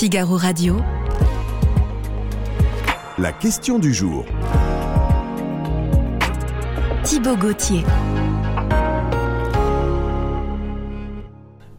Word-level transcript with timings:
Figaro 0.00 0.38
Radio. 0.38 0.78
La 3.18 3.34
question 3.34 3.78
du 3.78 3.92
jour. 3.92 4.24
Thibaut 7.04 7.36
Gauthier. 7.36 7.82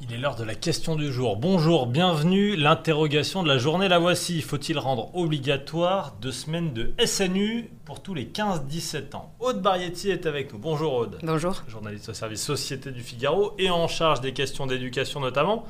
Il 0.01 0.13
est 0.13 0.17
l'heure 0.19 0.35
de 0.35 0.43
la 0.43 0.53
question 0.53 0.95
du 0.95 1.11
jour. 1.11 1.35
Bonjour, 1.35 1.87
bienvenue. 1.87 2.55
L'interrogation 2.55 3.41
de 3.41 3.47
la 3.47 3.57
journée, 3.57 3.87
la 3.87 3.97
voici. 3.97 4.41
Faut-il 4.41 4.77
rendre 4.77 5.09
obligatoire 5.15 6.13
deux 6.21 6.31
semaines 6.31 6.73
de 6.73 6.93
SNU 7.03 7.71
pour 7.85 8.03
tous 8.03 8.13
les 8.13 8.25
15-17 8.25 9.15
ans? 9.15 9.33
Aude 9.39 9.63
Barietti 9.63 10.11
est 10.11 10.27
avec 10.27 10.53
nous. 10.53 10.59
Bonjour 10.59 10.93
Aude. 10.93 11.17
Bonjour. 11.23 11.63
Journaliste 11.67 12.09
au 12.09 12.13
service 12.13 12.43
Société 12.43 12.91
du 12.91 13.01
Figaro 13.01 13.55
et 13.57 13.71
en 13.71 13.87
charge 13.87 14.21
des 14.21 14.31
questions 14.31 14.67
d'éducation 14.67 15.21
notamment. 15.21 15.65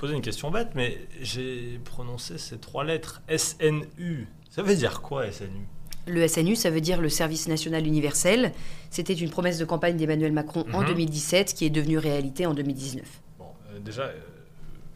Je 0.00 0.06
vais 0.06 0.12
vous 0.12 0.12
poser 0.12 0.16
une 0.16 0.22
question 0.24 0.50
bête, 0.50 0.70
mais 0.74 0.96
j'ai 1.20 1.78
prononcé 1.84 2.38
ces 2.38 2.56
trois 2.56 2.84
lettres 2.84 3.20
SNU. 3.36 4.26
Ça 4.48 4.62
veut 4.62 4.74
dire 4.74 5.02
quoi 5.02 5.30
SNU 5.30 5.66
Le 6.06 6.26
SNU, 6.26 6.56
ça 6.56 6.70
veut 6.70 6.80
dire 6.80 7.02
le 7.02 7.10
Service 7.10 7.48
national 7.48 7.86
universel. 7.86 8.52
C'était 8.88 9.12
une 9.12 9.28
promesse 9.28 9.58
de 9.58 9.66
campagne 9.66 9.98
d'Emmanuel 9.98 10.32
Macron 10.32 10.64
en 10.72 10.80
Mhm. 10.80 10.86
2017 10.86 11.52
qui 11.52 11.66
est 11.66 11.70
devenue 11.70 11.98
réalité 11.98 12.46
en 12.46 12.54
2019. 12.54 13.04
Bon, 13.38 13.44
euh, 13.74 13.78
déjà, 13.78 14.04
euh, 14.04 14.14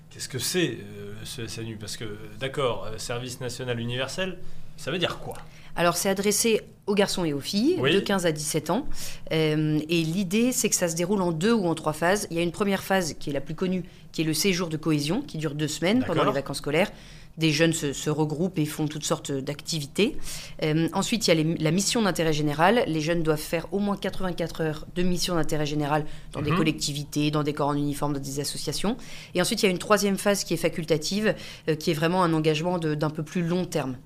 qu'est-ce 0.08 0.28
que 0.30 0.38
c'est 0.38 0.78
euh, 0.80 1.12
ce 1.24 1.46
SNU 1.46 1.76
Parce 1.76 1.98
que, 1.98 2.06
d'accord, 2.40 2.86
euh, 2.86 2.96
Service 2.96 3.40
national 3.42 3.78
universel, 3.80 4.38
ça 4.78 4.90
veut 4.90 4.98
dire 4.98 5.18
quoi? 5.18 5.34
Alors 5.76 5.96
c'est 5.96 6.08
adressé 6.08 6.60
aux 6.86 6.94
garçons 6.94 7.24
et 7.24 7.32
aux 7.32 7.40
filles 7.40 7.76
Oui. 7.80 7.94
de 7.94 8.00
15 8.00 8.26
à 8.26 8.32
17 8.32 8.70
ans. 8.70 8.86
Euh, 9.32 9.80
et 9.88 10.02
l'idée, 10.02 10.52
c'est 10.52 10.68
que 10.68 10.74
ça 10.76 10.86
se 10.88 10.94
déroule 10.96 11.22
en 11.22 11.32
deux 11.32 11.52
ou 11.52 11.66
en 11.66 11.74
trois 11.74 11.94
phases. 11.94 12.26
Il 12.30 12.36
y 12.36 12.40
a 12.40 12.42
une 12.42 12.52
première 12.52 12.82
phase 12.82 13.14
qui 13.18 13.30
est 13.30 13.32
la 13.32 13.40
plus 13.40 13.54
connue, 13.54 13.84
qui 14.12 14.20
est 14.20 14.24
le 14.24 14.34
séjour 14.34 14.68
de 14.68 14.76
cohésion, 14.76 15.22
qui 15.22 15.38
dure 15.38 15.54
deux 15.54 15.68
semaines 15.68 16.04
pendant 16.06 16.24
les 16.24 16.32
vacances 16.32 16.58
scolaires. 16.58 16.90
Des 17.38 17.50
jeunes 17.50 17.72
se, 17.72 17.92
se 17.92 18.10
regroupent 18.10 18.58
et 18.60 18.66
font 18.66 18.86
toutes 18.86 19.02
sortes 19.04 19.32
d'activités. 19.32 20.16
Euh, 20.62 20.88
ensuite, 20.92 21.26
il 21.26 21.30
y 21.30 21.32
a 21.32 21.42
les- 21.42 21.56
la 21.56 21.70
mission 21.72 22.00
d'intérêt 22.02 22.32
général. 22.32 22.84
Les 22.86 23.00
jeunes 23.00 23.24
doivent 23.24 23.40
faire 23.40 23.66
au 23.72 23.80
moins 23.80 23.96
84 23.96 24.60
heures 24.60 24.86
de 24.94 25.02
mission 25.02 25.34
d'intérêt 25.34 25.66
général 25.66 26.04
dans 26.32 26.42
des 26.42 26.52
Mhm. 26.52 26.58
collectivités, 26.58 27.32
dans 27.32 27.42
des 27.42 27.52
corps 27.52 27.68
en 27.70 27.74
uniforme, 27.74 28.12
dans 28.12 28.20
des 28.20 28.38
associations. 28.38 28.96
Et 29.34 29.40
ensuite, 29.40 29.62
il 29.62 29.66
y 29.66 29.68
a 29.68 29.72
une 29.72 29.78
troisième 29.78 30.16
phase 30.18 30.44
qui 30.44 30.54
est 30.54 30.58
facultative, 30.58 31.34
euh, 31.68 31.74
qui 31.74 31.90
est 31.90 31.94
vraiment 31.94 32.22
un 32.22 32.32
engagement 32.34 32.78
d'un 32.78 33.10
peu 33.10 33.24
plus 33.24 33.42
long 33.42 33.64
terme. 33.64 33.96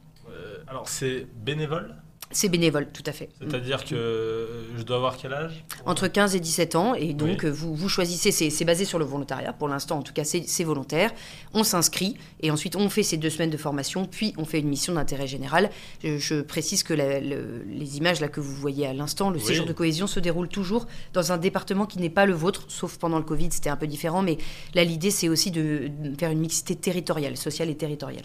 Alors, 0.71 0.89
c'est 0.89 1.27
bénévole? 1.45 1.95
C'est 2.31 2.51
bénévole, 2.51 2.89
tout 2.93 3.03
à 3.07 3.13
fait. 3.13 3.31
C'est-à-dire 3.41 3.83
que 3.87 4.67
je 4.77 4.83
dois 4.83 4.97
avoir 4.97 5.17
quel 5.17 5.33
âge? 5.33 5.65
Entre 5.87 6.09
15 6.09 6.35
et 6.37 6.41
17 6.41 6.75
ans, 6.77 6.93
et 6.93 7.15
donc 7.15 7.41
Oui. 7.43 7.49
vous, 7.49 7.75
vous 7.75 7.89
choisissez, 7.89 8.31
c'est 8.33 8.65
basé 8.67 8.85
sur 8.85 8.99
le 8.99 9.07
volontariat, 9.07 9.55
pour 9.55 9.67
l'instant 9.67 9.97
en 9.97 10.03
tout 10.03 10.13
cas 10.13 10.25
c'est 10.25 10.65
volontaire, 10.65 11.11
on 11.55 11.65
s'inscrit, 11.65 12.19
et 12.43 12.51
ensuite 12.51 12.77
on 12.77 12.91
fait 12.91 13.03
ces 13.03 13.17
deux 13.17 13.31
semaines 13.31 13.49
de 13.49 13.57
formation, 13.57 14.05
puis 14.05 14.35
on 14.37 14.45
fait 14.45 14.59
une 14.61 14.69
mission 14.69 14.93
d'intérêt 14.93 15.27
général. 15.27 15.71
Je, 16.05 16.19
je 16.19 16.43
précise 16.43 16.83
que 16.83 16.93
la- 16.93 17.19
le- 17.21 17.63
les 17.67 17.97
images 17.97 18.21
là 18.21 18.29
que 18.29 18.41
vous 18.41 18.53
voyez 18.55 18.87
à 18.87 18.93
l'instant, 18.93 19.31
le 19.31 19.39
Oui. 19.39 19.45
séjour 19.47 19.65
de 19.65 19.73
cohésion 19.73 20.07
se 20.07 20.21
déroule 20.21 20.49
toujours 20.49 20.87
dans 21.15 21.33
un 21.33 21.39
département 21.39 21.87
qui 21.87 21.99
n'est 21.99 22.11
pas 22.11 22.27
le 22.27 22.35
vôtre, 22.35 22.67
sauf 22.69 22.99
pendant 22.99 23.17
le 23.17 23.25
Covid, 23.25 23.49
c'était 23.53 23.71
un 23.71 23.77
peu 23.79 23.87
différent, 23.87 24.21
mais 24.21 24.37
là 24.75 24.85
l'idée 24.85 25.11
c'est 25.11 25.31
aussi 25.31 25.51
de 25.51 25.91
faire 26.21 26.31
une 26.31 26.41
mixité 26.41 26.77
territoriale, 26.77 27.39
sociale 27.39 27.71
et 27.71 27.75
territoriale. 27.75 28.25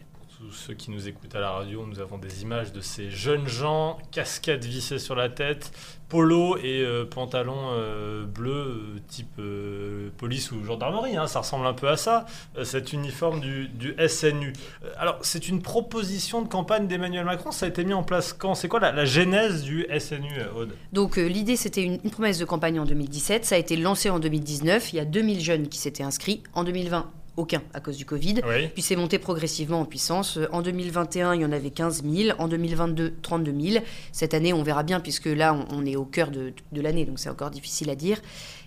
Ceux 0.54 0.74
qui 0.74 0.92
nous 0.92 1.08
écoutent 1.08 1.36
à 1.36 1.40
la 1.40 1.52
radio, 1.52 1.86
nous 1.86 2.00
avons 2.00 2.18
des 2.18 2.44
images 2.44 2.72
de 2.72 2.80
ces 2.80 3.10
jeunes 3.10 3.48
gens, 3.48 3.98
casquettes 4.12 4.66
vissées 4.66 5.00
sur 5.00 5.16
la 5.16 5.28
tête, 5.30 5.72
polo 6.10 6.58
et 6.58 6.82
euh, 6.82 7.06
pantalon 7.06 7.72
euh, 7.72 8.24
bleu 8.26 8.52
euh, 8.52 9.00
type 9.08 9.40
euh, 9.40 10.10
police 10.18 10.52
ou 10.52 10.64
gendarmerie. 10.64 11.18
hein, 11.18 11.26
ça 11.26 11.40
ressemble 11.40 11.66
un 11.66 11.74
peu 11.74 11.90
à 11.90 11.98
ça, 11.98 12.26
cet 12.64 12.94
uniforme 12.94 13.42
du, 13.42 13.96
SNU. 14.08 14.54
Alors, 14.98 15.18
c'est 15.22 15.48
une 15.50 15.62
proposition 15.62 16.42
de 16.42 16.48
campagne 16.48 16.88
d'Emmanuel 16.88 17.26
Macron. 17.26 17.52
Ça 17.52 17.66
a 17.66 17.70
été 17.70 17.84
mis 17.84 17.94
en 17.94 18.04
place 18.04 18.32
quand? 18.34 18.54
C'est 18.54 18.68
quoi 18.68 18.80
la, 18.80 18.92
la 18.92 19.06
genèse 19.06 19.64
du 19.64 19.88
SNU, 20.00 20.30
Aude? 20.56 20.74
Donc 20.92 21.18
l'idée, 21.18 21.56
c'était 21.56 21.84
une 21.84 22.00
promesse 22.00 22.38
de 22.38 22.46
campagne 22.46 22.80
en 22.80 22.86
2017. 22.86 23.46
Ça 23.46 23.56
a 23.56 23.58
été 23.58 23.76
lancé 23.76 24.10
en 24.10 24.20
2019. 24.20 24.94
Il 24.94 24.98
y 24.98 25.00
a 25.00 25.06
2000 25.06 25.42
jeunes 25.42 25.68
qui 25.68 25.80
s'étaient 25.80 26.04
inscrits. 26.04 26.44
En 26.54 26.64
2020, 26.64 27.10
aucun 27.36 27.62
à 27.74 27.80
cause 27.80 27.98
du 27.98 28.06
Covid. 28.06 28.42
Oui. 28.48 28.68
Puis 28.68 28.82
c'est 28.82 28.96
monté 28.96 29.18
progressivement 29.20 29.82
en 29.82 29.86
puissance. 29.86 30.38
En 30.52 30.62
2021, 30.62 31.34
il 31.36 31.42
y 31.42 31.46
en 31.46 31.52
avait 31.52 31.72
15 31.72 32.04
000. 32.04 32.38
En 32.40 32.48
2022, 32.48 33.14
32 33.22 33.54
000. 33.72 33.86
Cette 34.12 34.34
année, 34.34 34.54
on 34.54 34.64
verra 34.64 34.84
bien, 34.84 35.00
puisque 35.00 35.26
là, 35.26 35.58
on, 35.72 35.86
est 35.86 35.96
au 35.96 36.06
cœur 36.06 36.30
de, 36.32 36.54
de 36.72 36.82
l'année, 36.82 37.06
donc 37.06 37.20
c'est 37.20 37.30
encore 37.30 37.50
difficile 37.50 37.90
à 37.90 37.96
dire. 37.96 38.20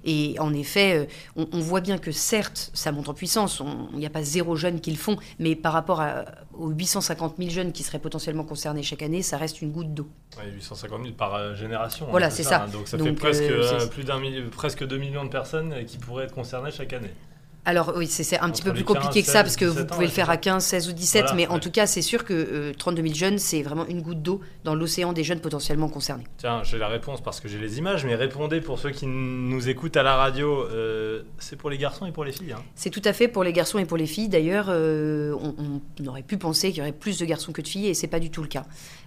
Et 0.04 0.36
en 0.38 0.52
effet, 0.54 0.96
euh, 0.98 1.04
on, 1.36 1.48
on 1.52 1.60
voit 1.60 1.80
bien 1.80 1.98
que 1.98 2.12
certes, 2.12 2.70
ça 2.74 2.92
monte 2.92 3.08
en 3.08 3.14
puissance. 3.14 3.60
Il 3.92 3.98
n'y 3.98 4.06
a 4.06 4.10
pas 4.10 4.22
zéro 4.22 4.54
jeune 4.56 4.80
qui 4.80 4.90
le 4.90 4.96
font. 4.96 5.16
Mais 5.38 5.56
par 5.56 5.72
rapport 5.72 6.00
à- 6.00 6.24
aux 6.54 6.70
850 6.70 7.34
000 7.38 7.50
jeunes 7.50 7.72
qui 7.72 7.82
seraient 7.82 7.98
potentiellement 7.98 8.44
concernés 8.44 8.82
chaque 8.82 9.02
année, 9.02 9.22
ça 9.22 9.36
reste 9.36 9.62
une 9.62 9.72
goutte 9.72 9.92
d'eau. 9.94 10.08
Ouais, 10.38 10.50
850 10.54 11.02
000 11.02 11.14
par 11.14 11.34
euh, 11.34 11.54
génération. 11.54 12.06
hein, 12.06 12.10
Voilà, 12.10 12.30
c'est 12.30 12.42
ça. 12.44 12.62
hein. 12.64 12.68
Donc 12.72 12.88
ça 12.88 12.96
Donc, 12.96 13.08
fait 13.08 13.14
presque, 13.14 13.42
euh, 13.42 13.80
euh, 13.80 13.86
plus 13.86 14.04
presque 14.50 14.86
2 14.86 14.96
millions 14.96 15.24
de 15.24 15.30
personnes 15.30 15.84
qui 15.86 15.98
pourraient 15.98 16.24
être 16.24 16.34
concernées 16.34 16.70
chaque 16.70 16.92
année. 16.92 17.10
Alors 17.66 17.92
oui, 17.96 18.06
c'est 18.06 18.38
un 18.38 18.48
petit 18.50 18.62
peu 18.62 18.72
plus 18.72 18.84
compliqué 18.84 19.22
15, 19.22 19.26
que 19.26 19.30
ça, 19.32 19.42
parce 19.42 19.56
que 19.56 19.66
16, 19.66 19.74
vous 19.74 19.74
17 19.82 19.90
ans, 19.90 19.94
pouvez 19.94 20.06
le 20.06 20.12
faire 20.12 20.30
à 20.30 20.34
ça. 20.34 20.38
15, 20.38 20.64
16 20.64 20.88
ou 20.88 20.92
17, 20.92 21.20
Voilà, 21.22 21.36
mais 21.36 21.46
en 21.48 21.58
tout 21.58 21.70
cas, 21.70 21.86
c'est 21.86 22.00
sûr 22.00 22.24
que 22.24 22.32
euh, 22.32 22.72
32 22.78 23.02
000 23.02 23.14
jeunes, 23.14 23.38
c'est 23.38 23.62
vraiment 23.62 23.86
une 23.86 24.02
goutte 24.02 24.22
d'eau 24.22 24.40
dans 24.64 24.74
l'océan 24.74 25.12
des 25.12 25.24
jeunes 25.24 25.40
potentiellement 25.40 25.88
concernés. 25.88 26.24
Tiens, 26.38 26.62
j'ai 26.62 26.78
la 26.78 26.88
réponse 26.88 27.20
parce 27.20 27.40
que 27.40 27.48
j'ai 27.48 27.58
les 27.58 27.78
images, 27.78 28.04
mais 28.06 28.14
répondez 28.14 28.60
pour 28.60 28.78
ceux 28.78 28.90
qui 28.90 29.06
nous 29.06 29.68
écoutent 29.68 29.96
à 29.96 30.02
la 30.02 30.16
radio. 30.16 30.64
euh, 30.70 31.22
c'est 31.38 31.56
pour 31.56 31.68
les 31.70 31.78
garçons 31.78 32.06
et 32.06 32.12
pour 32.12 32.24
les 32.24 32.32
filles. 32.32 32.52
hein. 32.52 32.62
C'est 32.76 32.90
tout 32.90 33.02
à 33.04 33.12
fait 33.12 33.28
pour 33.28 33.42
les 33.44 33.52
garçons 33.52 33.78
et 33.78 33.84
pour 33.84 33.96
les 33.96 34.06
filles. 34.06 34.28
D'ailleurs, 34.28 34.66
euh, 34.68 35.34
on, 35.40 35.80
on 36.00 36.06
aurait 36.06 36.22
pu 36.22 36.36
penser 36.38 36.68
qu'il 36.68 36.78
y 36.78 36.80
aurait 36.82 36.92
plus 36.92 37.18
de 37.18 37.24
garçons 37.24 37.52
que 37.52 37.62
de 37.62 37.68
filles, 37.68 37.88
et 37.88 37.94
c'est 37.94 38.06
pas 38.06 38.20
du 38.20 38.30
tout 38.30 38.42
le 38.42 38.48
cas. 38.48 38.64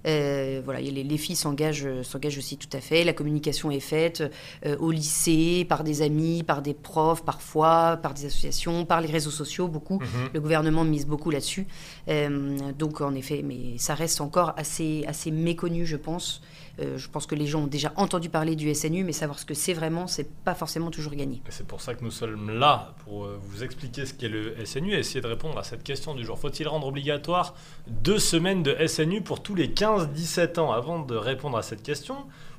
Euh, 0.07 0.61
voilà, 0.63 0.81
les, 0.81 1.03
les 1.03 1.17
filles 1.17 1.35
s'engagent, 1.35 1.85
euh, 1.85 2.03
aussi 2.37 2.57
tout 2.57 2.69
à 2.73 2.81
fait. 2.81 3.03
La 3.03 3.13
communication 3.13 3.71
est 3.71 3.79
faite 3.79 4.23
euh, 4.65 4.75
au 4.79 4.91
lycée, 4.91 5.65
par 5.67 5.83
des 5.83 6.01
amis, 6.01 6.43
par 6.43 6.61
des 6.61 6.73
profs, 6.73 7.23
parfois, 7.23 7.97
par 8.01 8.13
des 8.13 8.25
associations, 8.25 8.48
par 8.87 9.01
les 9.01 9.07
réseaux 9.07 9.31
sociaux, 9.31 9.67
beaucoup. 9.67 9.99
Mhm. 9.99 10.29
Le 10.33 10.41
gouvernement 10.41 10.83
mise 10.83 11.05
beaucoup 11.05 11.31
là-dessus. 11.31 11.67
Euh, 12.07 12.57
donc, 12.77 13.01
en 13.01 13.13
effet, 13.15 13.41
mais 13.43 13.77
ça 13.77 13.95
reste 13.95 14.21
encore 14.21 14.53
assez, 14.57 15.03
assez 15.07 15.31
méconnu, 15.31 15.85
je 15.85 15.97
pense. 15.97 16.41
Euh, 16.79 16.97
je 16.97 17.09
pense 17.09 17.25
que 17.25 17.35
les 17.35 17.45
gens 17.45 17.63
ont 17.63 17.67
déjà 17.67 17.91
entendu 17.95 18.29
parler 18.29 18.55
du 18.55 18.73
SNU, 18.73 19.03
mais 19.03 19.11
savoir 19.11 19.37
ce 19.37 19.45
que 19.45 19.53
c'est 19.53 19.73
vraiment, 19.73 20.07
c'est 20.07 20.29
pas 20.29 20.55
forcément 20.55 20.91
toujours 20.91 21.13
gagné. 21.13 21.41
C'est 21.49 21.67
pour 21.67 21.81
ça 21.81 21.93
que 21.93 22.03
nous 22.03 22.11
sommes 22.11 22.49
là, 22.49 22.93
pour 23.03 23.25
euh, 23.25 23.39
vous 23.41 23.63
expliquer 23.63 24.05
ce 24.05 24.13
qu'est 24.13 24.29
le 24.29 24.55
SNU 24.65 24.93
et 24.93 24.99
essayer 24.99 25.21
de 25.21 25.27
répondre 25.27 25.57
à 25.57 25.63
cette 25.63 25.83
question 25.83 26.15
du 26.15 26.23
jour. 26.23 26.39
Faut-il 26.39 26.67
rendre 26.67 26.87
obligatoire 26.87 27.53
deux 27.87 28.19
semaines 28.19 28.63
de 28.63 28.75
SNU 28.87 29.21
pour 29.21 29.41
tous 29.41 29.55
les 29.55 29.67
15-17 29.67 30.59
ans 30.59 30.71
Avant 30.71 30.99
de 30.99 31.15
répondre 31.15 31.57
à 31.57 31.63
cette 31.63 31.83
question, 31.83 32.15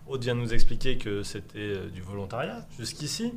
Aude 0.07 0.23
vient 0.23 0.35
de 0.35 0.41
nous 0.41 0.53
expliquer 0.53 0.99
que 0.99 1.23
c'était 1.23 1.77
du 1.95 2.03
volontariat 2.03 2.67
jusqu'ici. 2.79 3.33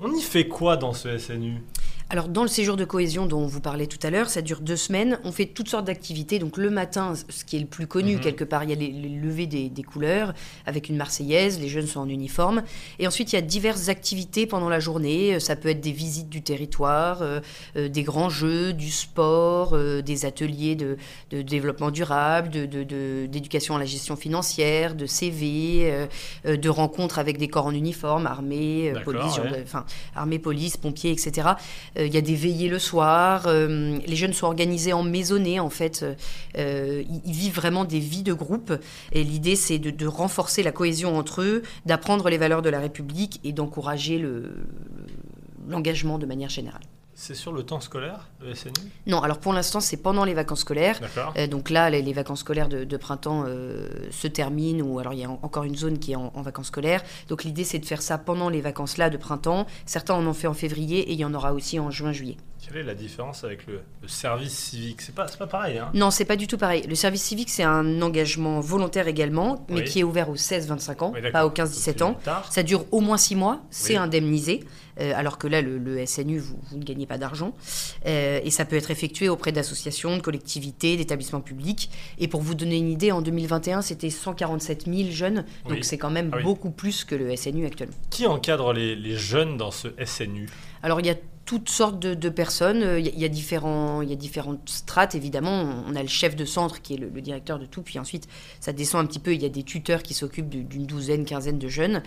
On 0.00 0.12
y 0.12 0.20
fait 0.20 0.48
quoi 0.48 0.76
dans 0.76 0.92
ce 0.92 1.18
SNU 1.18 1.62
Alors, 2.10 2.28
dans 2.28 2.42
le 2.42 2.48
séjour 2.48 2.76
de 2.76 2.84
cohésion 2.84 3.26
dont 3.26 3.40
on 3.40 3.46
vous 3.46 3.60
parlait 3.62 3.86
tout 3.86 3.98
à 4.06 4.10
l'heure, 4.10 4.28
ça 4.28 4.42
dure 4.42 4.60
deux 4.60 4.76
semaines. 4.76 5.18
On 5.24 5.32
fait 5.32 5.46
toutes 5.46 5.68
sortes 5.68 5.86
d'activités. 5.86 6.38
Donc, 6.38 6.58
le 6.58 6.68
matin, 6.70 7.14
ce 7.30 7.44
qui 7.44 7.56
est 7.56 7.60
le 7.60 7.66
plus 7.66 7.86
connu, 7.86 8.16
Mhm. 8.16 8.20
quelque 8.20 8.44
part, 8.44 8.62
il 8.62 8.70
y 8.70 8.72
a 8.72 8.76
les, 8.76 8.92
les 8.92 9.08
levées 9.08 9.46
des, 9.46 9.68
des 9.70 9.82
couleurs 9.82 10.34
avec 10.66 10.90
une 10.90 10.96
Marseillaise. 10.96 11.58
Les 11.60 11.68
jeunes 11.68 11.86
sont 11.86 12.00
en 12.00 12.08
uniforme. 12.08 12.62
Et 12.98 13.06
ensuite, 13.08 13.32
il 13.32 13.36
y 13.36 13.38
a 13.38 13.42
diverses 13.42 13.88
activités 13.88 14.46
pendant 14.46 14.68
la 14.68 14.80
journée. 14.80 15.34
Euh, 15.34 15.40
Ça 15.40 15.56
peut 15.56 15.70
être 15.70 15.80
des 15.80 15.92
visites 15.92 16.28
du 16.28 16.42
territoire, 16.42 17.22
euh, 17.22 17.40
euh, 17.76 17.88
des 17.88 18.02
grands 18.02 18.28
jeux, 18.28 18.74
du 18.74 18.90
sport, 18.90 19.70
euh, 19.72 20.02
des 20.02 20.24
ateliers 20.26 20.76
de, 20.76 20.98
de 21.30 21.40
développement 21.42 21.90
durable, 21.90 22.50
de- 22.50 22.66
de- 22.66 22.84
de- 22.84 23.26
d'éducation 23.26 23.76
à 23.76 23.78
la 23.78 23.86
gestion 23.86 24.14
financière, 24.14 24.94
de 24.94 25.06
CV, 25.06 26.06
de 26.44 26.68
rencontres 26.68 27.18
avec 27.18 27.38
des 27.38 27.48
corps 27.48 27.66
en 27.66 27.72
uniforme, 27.74 28.26
armée, 28.26 28.92
police, 29.04 29.38
ouais. 29.38 29.64
armée, 30.14 30.38
police, 30.38 30.76
pompiers, 30.76 31.10
etc. 31.10 31.48
Euh, 31.98 32.06
Il 32.06 32.14
y 32.14 32.16
a 32.16 32.20
des 32.20 32.34
veillées 32.34 32.68
le 32.68 32.78
soir. 32.78 33.44
euh, 33.46 33.98
les 34.06 34.16
jeunes 34.16 34.32
sont 34.32 34.46
organisés 34.46 34.92
en 34.92 35.02
maisonnée, 35.02 35.60
en 35.60 35.70
fait. 35.70 36.04
Euh, 36.58 37.02
ils, 37.24 37.32
vivent 37.32 37.54
vraiment 37.54 37.84
des 37.84 37.98
vies 38.00 38.22
de 38.22 38.32
groupe. 38.32 38.72
Et 39.12 39.24
l'idée, 39.24 39.56
c'est 39.56 39.78
de, 39.78 40.06
renforcer 40.06 40.62
la 40.62 40.72
cohésion 40.72 41.16
entre 41.16 41.42
eux, 41.42 41.62
d'apprendre 41.86 42.28
les 42.28 42.38
valeurs 42.38 42.62
de 42.62 42.70
la 42.70 42.80
République 42.80 43.40
et 43.44 43.52
d'encourager 43.52 44.18
le- 44.18 44.40
le- 44.40 44.56
l'engagement 45.68 46.18
de 46.18 46.26
manière 46.26 46.50
générale. 46.50 46.82
C'est 47.16 47.34
sur 47.34 47.52
le 47.52 47.62
temps 47.62 47.80
scolaire, 47.80 48.28
le 48.40 48.54
SNU 48.54 48.72
Non, 49.06 49.22
alors 49.22 49.38
pour 49.38 49.52
l'instant, 49.52 49.80
c'est 49.80 49.96
pendant 49.96 50.24
les 50.24 50.34
vacances 50.34 50.60
scolaires. 50.60 50.98
D'accord. 51.00 51.32
Euh, 51.36 51.46
donc 51.46 51.70
là, 51.70 51.88
les, 51.88 52.02
les 52.02 52.12
vacances 52.12 52.40
scolaires 52.40 52.68
de, 52.68 52.82
de 52.84 52.96
printemps 52.96 53.44
euh, 53.46 53.88
se 54.10 54.26
terminent, 54.26 54.84
ou 54.84 54.98
alors 54.98 55.12
il 55.12 55.20
y 55.20 55.24
a 55.24 55.30
en- 55.30 55.38
encore 55.42 55.62
une 55.64 55.76
zone 55.76 55.98
qui 56.00 56.12
est 56.12 56.16
en, 56.16 56.32
en 56.34 56.42
vacances 56.42 56.66
scolaires. 56.66 57.02
Donc 57.28 57.44
l'idée, 57.44 57.62
c'est 57.64 57.78
de 57.78 57.86
faire 57.86 58.02
ça 58.02 58.18
pendant 58.18 58.48
les 58.48 58.60
vacances 58.60 58.96
là 58.96 59.10
de 59.10 59.16
printemps. 59.16 59.66
Certains 59.86 60.14
en 60.14 60.26
ont 60.26 60.34
fait 60.34 60.48
en 60.48 60.54
février 60.54 61.00
et 61.08 61.12
il 61.12 61.18
y 61.20 61.24
en 61.24 61.34
aura 61.34 61.52
aussi 61.52 61.78
en 61.78 61.90
juin-juillet. 61.90 62.36
Quelle 62.66 62.78
est 62.78 62.82
la 62.84 62.94
différence 62.94 63.44
avec 63.44 63.66
le, 63.66 63.80
le 64.02 64.08
service 64.08 64.52
civique? 64.56 65.02
C'est 65.02 65.14
pas, 65.14 65.26
pas 65.26 65.46
pareil, 65.46 65.78
hein? 65.78 65.90
Non, 65.94 66.10
c'est 66.10 66.24
pas 66.24 66.36
du 66.36 66.46
tout 66.46 66.56
pareil. 66.58 66.84
Le 66.88 66.94
service 66.94 67.22
civique, 67.22 67.50
c'est 67.50 67.62
un 67.62 68.00
engagement 68.02 68.60
volontaire 68.60 69.06
également, 69.08 69.66
mais 69.68 69.76
Oui. 69.80 69.84
qui 69.84 70.00
est 70.00 70.02
ouvert 70.04 70.30
aux 70.30 70.36
16-25 70.36 71.02
ans, 71.04 71.12
Oui, 71.14 71.20
pas 71.30 71.46
aux 71.46 71.50
15-17 71.50 72.02
ans. 72.02 72.16
Ça 72.50 72.62
dure 72.62 72.86
au 72.90 73.00
moins 73.00 73.16
6 73.18 73.36
mois, 73.36 73.60
c'est 73.70 73.92
Oui. 73.94 73.98
indemnisé, 73.98 74.64
euh, 75.00 75.12
alors 75.14 75.36
que 75.38 75.46
là, 75.46 75.60
le, 75.60 75.76
le 75.78 76.06
SNU, 76.06 76.38
vous, 76.38 76.56
vous 76.70 76.78
ne 76.78 76.84
gagnez 76.84 77.06
pas 77.06 77.18
d'argent. 77.18 77.52
Euh, 78.06 78.40
et 78.42 78.50
ça 78.50 78.64
peut 78.64 78.76
être 78.76 78.90
effectué 78.90 79.28
auprès 79.28 79.52
d'associations, 79.52 80.16
de 80.16 80.22
collectivités, 80.22 80.96
d'établissements 80.96 81.40
publics. 81.42 81.90
Et 82.18 82.28
pour 82.28 82.40
vous 82.40 82.54
donner 82.54 82.76
une 82.78 82.90
idée, 82.90 83.12
en 83.12 83.20
2021, 83.20 83.82
c'était 83.82 84.10
147 84.10 84.84
000 84.86 85.10
jeunes, 85.10 85.44
donc 85.68 85.84
c'est 85.84 85.98
quand 85.98 86.10
même 86.10 86.30
Ah 86.32 86.40
beaucoup 86.42 86.70
plus 86.70 87.04
que 87.04 87.14
le 87.14 87.34
SNU 87.36 87.66
actuellement. 87.66 87.94
Qui 88.10 88.26
encadre 88.26 88.72
les, 88.72 88.94
les 88.96 89.16
jeunes 89.16 89.56
dans 89.58 89.70
ce 89.70 89.88
SNU 90.04 90.48
Alors 90.82 91.00
il 91.00 91.06
y 91.06 91.10
a 91.10 91.14
toutes 91.46 91.68
sortes 91.68 91.98
de, 92.00 92.14
de 92.14 92.28
personnes, 92.30 92.82
Euh, 92.82 92.98
il 92.98 93.06
y, 93.06 93.08
a- 93.08 93.12
il 93.14 93.20
y 93.20 93.24
a 93.24 93.28
différents, 93.28 94.00
il 94.02 94.08
y 94.08 94.12
a 94.12 94.16
différentes 94.16 94.66
strates 94.68 95.14
évidemment. 95.14 95.84
On 95.86 95.94
a 95.94 96.02
le 96.02 96.08
chef 96.08 96.36
de 96.36 96.44
centre 96.44 96.80
qui 96.80 96.94
est 96.94 96.96
le, 96.96 97.08
le 97.10 97.20
directeur 97.20 97.58
de 97.58 97.66
tout, 97.66 97.82
puis 97.82 97.98
ensuite 97.98 98.26
ça 98.60 98.72
descend 98.72 99.04
un 99.04 99.06
petit 99.06 99.18
peu. 99.18 99.34
Il 99.34 99.42
y 99.42 99.44
a 99.44 99.50
des 99.50 99.62
tuteurs 99.62 100.02
qui 100.02 100.14
s'occupent 100.14 100.48
d'une 100.48 100.86
douzaine, 100.86 101.24
quinzaine 101.24 101.58
de 101.58 101.68
jeunes. 101.68 102.02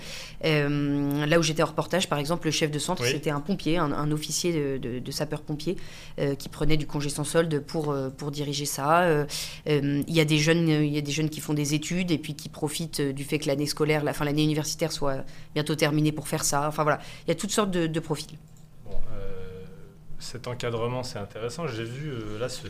Euh, 0.45 1.25
là 1.25 1.39
où 1.39 1.43
j'étais 1.43 1.61
en 1.63 1.67
reportage, 1.67 2.09
par 2.09 2.19
exemple, 2.19 2.47
le 2.47 2.51
chef 2.51 2.71
de 2.71 2.79
centre 2.79 3.03
Oui. 3.03 3.09
c'était 3.11 3.29
un 3.29 3.39
pompier, 3.41 3.77
un, 3.77 3.91
un 3.91 4.11
officier 4.11 4.53
de, 4.53 4.77
de- 4.77 4.99
de 4.99 5.11
sapeur-pompier 5.11 5.77
euh, 6.19 6.35
qui 6.35 6.49
prenait 6.49 6.77
du 6.77 6.87
congé 6.87 7.09
sans 7.09 7.23
solde 7.23 7.59
pour 7.59 7.91
euh, 7.91 8.09
pour 8.09 8.31
diriger 8.31 8.65
ça. 8.65 9.01
Euh, 9.03 9.25
euh, 9.69 10.01
il 10.07 10.13
y 10.15 10.19
a 10.19 10.25
des 10.25 10.37
jeunes, 10.39 10.67
il 10.69 10.93
y 10.93 10.97
a 10.97 11.01
des 11.01 11.11
jeunes 11.11 11.29
qui 11.29 11.39
font 11.41 11.53
des 11.53 11.73
études 11.73 12.11
et 12.11 12.17
puis 12.17 12.33
qui 12.33 12.49
profitent 12.49 12.99
euh, 13.01 13.13
du 13.13 13.23
fait 13.23 13.39
que 13.39 13.47
l'année 13.47 13.67
scolaire, 13.67 14.03
la 14.03 14.13
fin 14.13 14.25
l'année 14.25 14.43
universitaire 14.43 14.91
soit 14.91 15.23
bientôt 15.53 15.75
terminée 15.75 16.11
pour 16.11 16.27
faire 16.27 16.43
ça. 16.43 16.67
Enfin 16.67 16.83
voilà, 16.83 16.99
il 17.25 17.29
y 17.29 17.31
a 17.31 17.35
toutes 17.35 17.51
sortes 17.51 17.71
de- 17.71 17.87
de 17.87 17.99
profils. 17.99 18.37
Bon, 18.89 18.99
euh, 19.13 19.65
cet 20.19 20.47
encadrement, 20.47 21.03
c'est 21.03 21.19
intéressant. 21.19 21.67
J'ai 21.67 21.83
vu 21.83 22.09
euh, 22.09 22.39
là 22.39 22.49
ce, 22.49 22.67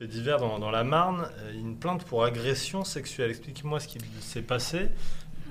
fait 0.00 0.06
divers 0.06 0.38
dans, 0.38 0.58
dans 0.58 0.70
la 0.70 0.84
Marne, 0.84 1.28
euh, 1.40 1.52
une 1.52 1.76
plainte 1.76 2.04
pour 2.04 2.24
agression 2.24 2.84
sexuelle. 2.84 3.30
Explique-moi 3.30 3.80
ce 3.80 3.88
qui 3.88 3.98
s'est 4.20 4.42
passé. 4.42 4.88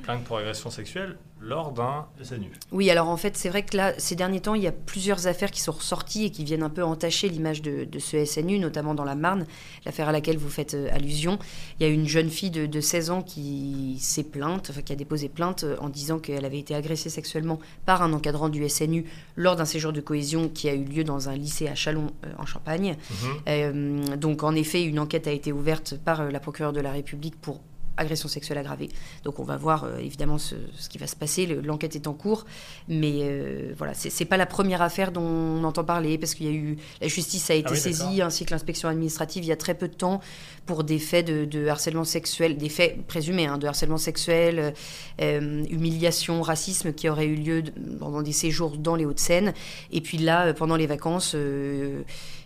Plainte 0.09 0.23
pour 0.23 0.37
agression 0.37 0.71
sexuelle 0.71 1.17
lors 1.39 1.71
d'un 1.71 2.07
SNU. 2.23 2.51
Oui, 2.71 2.89
alors 2.89 3.09
en 3.09 3.15
fait, 3.15 3.37
c'est 3.37 3.47
vrai 3.47 3.61
que 3.61 3.77
là, 3.77 3.93
ces 3.99 4.15
derniers 4.15 4.39
temps, 4.39 4.55
il 4.55 4.63
y 4.63 4.67
a 4.67 4.71
plusieurs 4.71 5.27
affaires 5.27 5.51
qui 5.51 5.61
sont 5.61 5.71
ressorties 5.71 6.25
et 6.25 6.31
qui 6.31 6.43
viennent 6.43 6.63
un 6.63 6.71
peu 6.71 6.83
entacher 6.83 7.29
l'image 7.29 7.61
de, 7.61 7.83
de 7.83 7.99
ce 7.99 8.25
SNU, 8.25 8.57
notamment 8.57 8.95
dans 8.95 9.03
la 9.03 9.13
Marne, 9.13 9.45
l'affaire 9.85 10.09
à 10.09 10.11
laquelle 10.11 10.39
vous 10.39 10.49
faites 10.49 10.73
euh, 10.73 10.89
allusion. 10.91 11.37
Il 11.79 11.85
y 11.85 11.85
a 11.85 11.93
une 11.93 12.07
jeune 12.07 12.31
fille 12.31 12.49
de, 12.49 12.65
de 12.65 12.81
16 12.81 13.11
ans 13.11 13.21
qui 13.21 13.97
s'est 13.99 14.23
plainte, 14.23 14.71
enfin, 14.71 14.81
qui 14.81 14.93
a 14.93 14.95
déposé 14.95 15.29
plainte 15.29 15.63
euh, 15.63 15.75
en 15.79 15.89
disant 15.89 16.17
qu'elle 16.17 16.43
avait 16.43 16.57
été 16.57 16.73
agressée 16.73 17.11
sexuellement 17.11 17.59
par 17.85 18.01
un 18.01 18.11
encadrant 18.11 18.49
du 18.49 18.67
SNU 18.67 19.05
lors 19.35 19.57
d'un 19.57 19.65
séjour 19.65 19.93
de 19.93 20.01
cohésion 20.01 20.49
qui 20.49 20.69
a 20.69 20.73
eu 20.73 20.85
lieu 20.85 21.03
dans 21.03 21.29
un 21.29 21.35
lycée 21.35 21.67
à 21.67 21.75
Chalon, 21.75 22.07
euh, 22.25 22.31
en 22.39 22.47
Champagne. 22.47 22.97
Mhm. 23.11 23.29
Euh, 23.47 24.17
donc 24.17 24.41
en 24.41 24.55
effet, 24.55 24.83
une 24.83 24.97
enquête 24.97 25.27
a 25.27 25.31
été 25.31 25.51
ouverte 25.51 25.99
par 26.03 26.31
la 26.31 26.39
procureure 26.39 26.73
de 26.73 26.81
la 26.81 26.91
République 26.91 27.39
pour 27.39 27.61
agression 27.99 28.27
sexuelle 28.27 28.57
aggravée. 28.57 28.89
Donc 29.23 29.39
on 29.39 29.43
va 29.43 29.57
voir 29.57 29.83
euh, 29.83 29.97
évidemment 29.99 30.37
ce, 30.37 30.55
ce 30.77 30.89
qui 30.89 30.97
va 30.97 31.07
se 31.07 31.15
passer. 31.15 31.45
Le- 31.45 31.61
L'enquête 31.61 31.95
est 31.95 32.07
en 32.07 32.13
cours, 32.13 32.45
mais 32.87 33.19
euh, 33.21 33.73
voilà, 33.77 33.93
c'est 33.93 34.25
pas 34.25 34.37
la 34.37 34.45
première 34.45 34.81
affaire 34.81 35.11
dont 35.11 35.21
on 35.21 35.63
entend 35.63 35.83
parler 35.83 36.17
parce 36.17 36.33
qu'il 36.33 36.47
y 36.47 36.49
a 36.49 36.53
eu 36.53 36.77
la 37.01 37.07
justice 37.07 37.49
a 37.51 37.53
été 37.53 37.67
Ah 37.69 37.73
oui, 37.73 37.77
saisie 37.79 38.21
ainsi 38.21 38.45
que 38.45 38.51
l'inspection 38.51 38.89
administrative 38.89 39.43
il 39.43 39.47
y 39.47 39.51
a 39.51 39.57
très 39.57 39.75
peu 39.75 39.87
de 39.87 39.93
temps 39.93 40.21
pour 40.65 40.83
des 40.83 40.99
faits 40.99 41.27
de, 41.27 41.45
de 41.45 41.67
harcèlement 41.67 42.03
sexuel, 42.05 42.57
des 42.57 42.69
faits 42.69 43.05
présumés 43.07 43.45
hein, 43.47 43.57
de 43.57 43.67
harcèlement 43.67 43.97
sexuel, 43.97 44.73
euh, 45.21 45.63
humiliation, 45.69 46.41
racisme 46.41 46.93
qui 46.93 47.09
auraient 47.09 47.25
eu 47.25 47.35
lieu 47.35 47.63
pendant 47.99 48.21
des 48.21 48.31
séjours 48.31 48.77
dans 48.77 48.95
les 48.95 49.05
Hauts-de-Seine. 49.05 49.53
Et 49.91 50.01
puis 50.01 50.17
là, 50.17 50.47
euh, 50.47 50.53
pendant 50.53 50.75
les 50.75 50.87
vacances. 50.87 51.35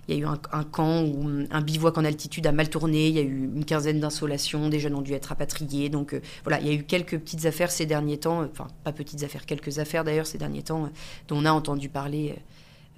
Il 0.08 0.16
y 0.16 0.18
a 0.18 0.22
eu 0.22 0.26
un, 0.26 0.40
un 0.52 0.64
camp 0.64 1.04
ou 1.04 1.46
un 1.50 1.62
bivouac 1.62 1.98
en 1.98 2.04
altitude 2.06 2.46
a 2.48 2.52
mal 2.52 2.70
tourné. 2.70 3.08
Il 3.08 3.16
y 3.16 3.20
a 3.20 3.22
eu 3.22 3.50
une 3.56 3.66
quinzaine 3.66 4.00
d'insolations. 4.00 4.70
Des 4.70 4.80
jeunes 4.80 4.96
ont 4.96 5.02
dû 5.02 5.14
être 5.14 5.28
rapatriés. 5.28 5.90
Donc 5.90 6.14
euh, 6.14 6.22
voilà, 6.44 6.60
il 6.60 6.68
y 6.68 6.70
a 6.70 6.74
eu 6.74 6.84
quelques 6.84 7.18
petites 7.20 7.46
affaires 7.46 7.72
ces 7.72 7.86
derniers 7.86 8.18
temps. 8.20 8.42
euh, 8.42 8.48
Enfin, 8.52 8.68
pas 8.84 8.92
petites 8.92 9.24
affaires, 9.24 9.46
quelques 9.46 9.80
affaires 9.80 10.04
d'ailleurs 10.04 10.28
ces 10.28 10.38
derniers 10.38 10.64
temps 10.64 10.86
euh, 10.86 10.88
dont 11.28 11.38
on 11.38 11.46
a 11.46 11.52
entendu 11.52 11.90
parler 11.90 12.36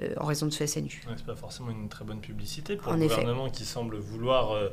euh, 0.02 0.14
en 0.20 0.26
raison 0.26 0.46
de 0.48 0.52
ce 0.52 0.66
SNU. 0.66 1.04
Ouais, 1.08 1.14
c'est 1.16 1.26
pas 1.26 1.36
forcément 1.36 1.70
une 1.72 1.88
très 1.90 2.04
bonne 2.06 2.20
publicité 2.22 2.76
pour 2.76 2.92
En 2.92 2.98
le 2.98 3.04
effet. 3.04 3.16
gouvernement 3.22 3.50
qui 3.50 3.66
semble 3.66 3.98
vouloir 3.98 4.52
euh, 4.52 4.70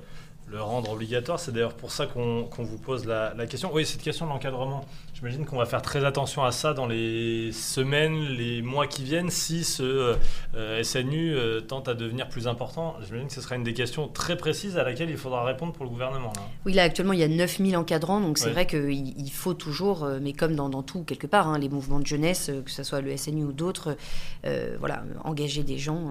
le 0.46 0.60
rendre 0.60 0.90
obligatoire. 0.90 1.38
C'est 1.38 1.52
d'ailleurs 1.52 1.74
pour 1.74 1.90
ça 1.90 2.06
qu'on 2.06 2.48
vous 2.58 2.78
pose 2.78 3.06
la, 3.06 3.34
la 3.34 3.46
question. 3.46 3.70
Oui, 3.72 3.86
cette 3.86 4.02
question 4.02 4.26
de 4.26 4.30
l'encadrement, 4.30 4.84
j'imagine 5.14 5.44
qu'on 5.46 5.56
va 5.56 5.66
faire 5.66 5.82
très 5.82 6.04
attention 6.04 6.44
à 6.44 6.52
ça 6.52 6.74
dans 6.74 6.86
les 6.86 7.52
semaines, 7.52 8.24
les 8.24 8.60
mois 8.60 8.86
qui 8.86 9.04
viennent 9.04 9.30
si 9.30 9.64
ce 9.64 10.16
euh, 10.54 10.82
SNU 10.82 11.34
euh, 11.34 11.60
tente 11.60 11.88
à 11.88 11.94
devenir 11.94 12.28
plus 12.28 12.48
important. 12.48 12.96
J'imagine 13.06 13.28
que 13.28 13.34
ce 13.34 13.40
sera 13.40 13.56
une 13.56 13.64
des 13.64 13.74
questions 13.74 14.08
très 14.08 14.36
précises 14.36 14.76
à 14.76 14.84
laquelle 14.84 15.10
il 15.10 15.16
faudra 15.16 15.44
répondre 15.44 15.72
pour 15.72 15.84
le 15.84 15.90
gouvernement. 15.90 16.32
là. 16.36 16.42
Oui, 16.66 16.72
là 16.72 16.82
actuellement 16.82 17.12
il 17.14 17.20
y 17.20 17.24
a 17.24 17.28
9000 17.28 17.76
encadrants, 17.76 18.20
donc 18.20 18.38
c'est 18.38 18.50
vrai 18.50 18.66
qu'il 18.66 19.18
il 19.18 19.30
faut 19.30 19.54
toujours, 19.54 20.04
euh, 20.04 20.18
mais 20.20 20.32
comme 20.32 20.54
dans, 20.54 20.68
dans 20.68 20.82
tout 20.82 21.02
quelque 21.04 21.26
part, 21.26 21.48
hein, 21.48 21.58
les 21.58 21.68
mouvements 21.68 22.00
de 22.00 22.06
jeunesse, 22.06 22.50
que 22.64 22.70
ce 22.70 22.82
soit 22.82 23.00
le 23.00 23.16
SNU 23.16 23.44
ou 23.44 23.52
d'autres, 23.52 23.96
euh, 24.44 24.76
voilà, 24.78 25.04
engager 25.24 25.62
des 25.62 25.78
gens 25.78 26.10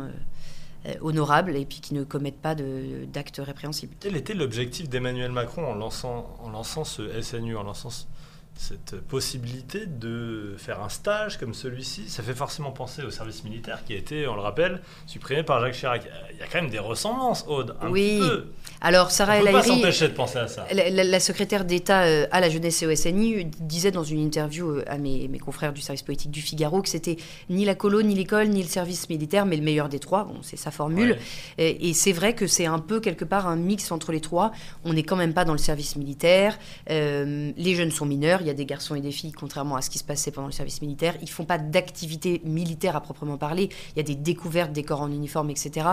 honorables 1.01 1.55
et 1.55 1.65
puis 1.65 1.79
qui 1.79 1.93
ne 1.93 2.03
commettent 2.03 2.41
pas 2.41 2.55
d'actes 2.55 3.41
répréhensibles. 3.43 3.93
Quel 3.99 4.15
était 4.15 4.33
l'objectif 4.33 4.89
d'Emmanuel 4.89 5.31
Macron 5.31 5.65
en 5.65 5.75
lançant, 5.75 6.35
en 6.43 6.49
lançant 6.49 6.83
ce 6.83 7.21
SNU, 7.21 7.55
en 7.55 7.63
lançant 7.63 7.89
ce- 7.89 8.05
cette 8.53 8.99
possibilité 9.07 9.85
de 9.85 10.55
faire 10.57 10.81
un 10.83 10.89
stage 10.89 11.37
comme 11.39 11.53
celui-ci? 11.53 12.09
Ça 12.09 12.21
fait 12.23 12.33
forcément 12.35 12.71
penser 12.71 13.01
au 13.03 13.09
service 13.11 13.43
militaire 13.43 13.83
qui 13.85 13.93
a 13.93 13.95
été, 13.97 14.27
on 14.27 14.35
le 14.35 14.41
rappelle, 14.41 14.81
supprimé 15.07 15.43
par 15.43 15.61
Jacques 15.61 15.73
Chirac. 15.75 16.03
Il 16.33 16.37
y 16.39 16.41
a 16.43 16.47
quand 16.47 16.61
même 16.61 16.69
des 16.69 16.79
ressemblances, 16.79 17.45
Aude, 17.47 17.75
un 17.81 17.89
Oui. 17.89 18.17
petit 18.19 18.27
peu. 18.27 18.47
Alors 18.83 19.07
On 19.07 19.09
Sarah 19.11 19.35
ne 19.35 19.41
El 19.41 19.45
peut 19.47 19.51
pas 19.59 19.63
s'empêcher 19.63 20.07
de 20.07 20.13
penser 20.13 20.39
à 20.39 20.47
ça. 20.47 20.65
La, 20.73 20.89
la- 20.89 21.03
la 21.03 21.19
secrétaire 21.19 21.65
d'État 21.65 22.01
euh, 22.03 22.25
à 22.31 22.39
la 22.39 22.49
jeunesse 22.49 22.81
et 22.81 22.87
au 22.87 22.95
SNU 22.95 23.45
disait 23.59 23.91
dans 23.91 24.03
une 24.03 24.19
interview 24.19 24.69
euh, 24.71 24.83
à 24.87 24.97
mes, 24.97 25.27
mes 25.27 25.37
confrères 25.37 25.71
du 25.71 25.81
service 25.81 26.01
politique 26.01 26.31
du 26.31 26.41
Figaro 26.41 26.81
que 26.81 26.89
c'était 26.89 27.17
ni 27.51 27.63
la 27.63 27.75
colo, 27.75 28.01
ni 28.01 28.15
l'école, 28.15 28.47
ni 28.49 28.63
le 28.63 28.67
service 28.67 29.07
militaire, 29.07 29.45
mais 29.45 29.55
le 29.55 29.61
meilleur 29.61 29.87
des 29.87 29.99
trois. 29.99 30.23
Bon, 30.23 30.37
c'est 30.41 30.57
sa 30.57 30.71
formule. 30.71 31.11
Ouais. 31.11 31.19
Et, 31.59 31.89
et 31.89 31.93
c'est 31.93 32.11
vrai 32.11 32.33
que 32.33 32.47
c'est 32.47 32.65
un 32.65 32.79
peu 32.79 32.99
quelque 32.99 33.23
part 33.23 33.47
un 33.47 33.55
mix 33.55 33.91
entre 33.91 34.11
les 34.11 34.19
trois. 34.19 34.51
On 34.83 34.93
n'est 34.93 35.03
quand 35.03 35.15
même 35.15 35.33
pas 35.35 35.45
dans 35.45 35.53
le 35.53 35.59
service 35.59 35.95
militaire. 35.95 36.57
Euh, 36.89 37.51
les 37.55 37.75
jeunes 37.75 37.91
sont 37.91 38.07
mineurs. 38.07 38.41
Il 38.41 38.47
y 38.47 38.49
a 38.49 38.55
des 38.55 38.65
garçons 38.65 38.95
et 38.95 39.01
des 39.01 39.11
filles, 39.11 39.31
contrairement 39.31 39.75
à 39.75 39.83
ce 39.83 39.91
qui 39.91 39.99
se 39.99 40.03
passait 40.03 40.31
pendant 40.31 40.47
le 40.47 40.53
service 40.53 40.81
militaire. 40.81 41.13
Ils 41.21 41.29
font 41.29 41.45
pas 41.45 41.59
d'activité 41.59 42.41
militaire 42.45 42.95
à 42.95 43.01
proprement 43.01 43.37
parler. 43.37 43.69
Il 43.95 43.97
y 43.97 43.99
a 43.99 44.03
des 44.03 44.15
découvertes 44.15 44.71
des 44.71 44.81
corps 44.83 45.01
en 45.01 45.11
uniforme, 45.11 45.51
etc. 45.51 45.85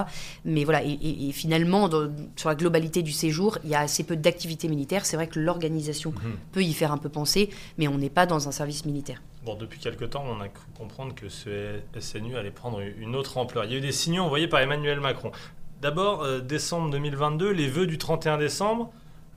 Mais 0.46 0.64
voilà. 0.64 0.82
Et, 0.82 0.92
et- 0.92 1.28
et 1.28 1.32
finalement, 1.32 1.88
dans- 1.90 2.08
sur 2.36 2.48
la 2.48 2.54
globalité 2.54 2.77
du 2.80 3.12
séjour, 3.12 3.58
il 3.64 3.70
y 3.70 3.74
a 3.74 3.80
assez 3.80 4.04
peu 4.04 4.16
d'activité 4.16 4.68
militaire. 4.68 5.04
C'est 5.04 5.16
vrai 5.16 5.26
que 5.26 5.38
l'organisation 5.40 6.10
Mhm. 6.10 6.36
peut 6.52 6.62
y 6.62 6.72
faire 6.72 6.92
un 6.92 6.98
peu 6.98 7.08
penser, 7.08 7.50
mais 7.76 7.88
on 7.88 7.98
n'est 7.98 8.10
pas 8.10 8.26
dans 8.26 8.48
un 8.48 8.52
service 8.52 8.84
militaire. 8.84 9.20
Bon, 9.44 9.54
depuis 9.54 9.78
quelque 9.78 10.04
temps, 10.04 10.24
on 10.26 10.40
a 10.40 10.48
cru 10.48 10.64
comprendre 10.76 11.14
que 11.14 11.28
ce 11.28 11.78
SNU 11.98 12.36
allait 12.36 12.50
prendre 12.50 12.80
une 12.80 13.14
autre 13.16 13.38
ampleur. 13.38 13.64
Il 13.64 13.72
y 13.72 13.74
a 13.74 13.78
eu 13.78 13.80
des 13.80 13.92
signaux 13.92 14.22
envoyés 14.24 14.48
par 14.48 14.60
Emmanuel 14.60 15.00
Macron. 15.00 15.32
D'abord, 15.80 16.22
euh, 16.22 16.40
décembre 16.40 16.90
2022, 16.90 17.50
les 17.50 17.68
vœux 17.68 17.86
du 17.86 17.98
31 17.98 18.36
décembre. 18.38 18.90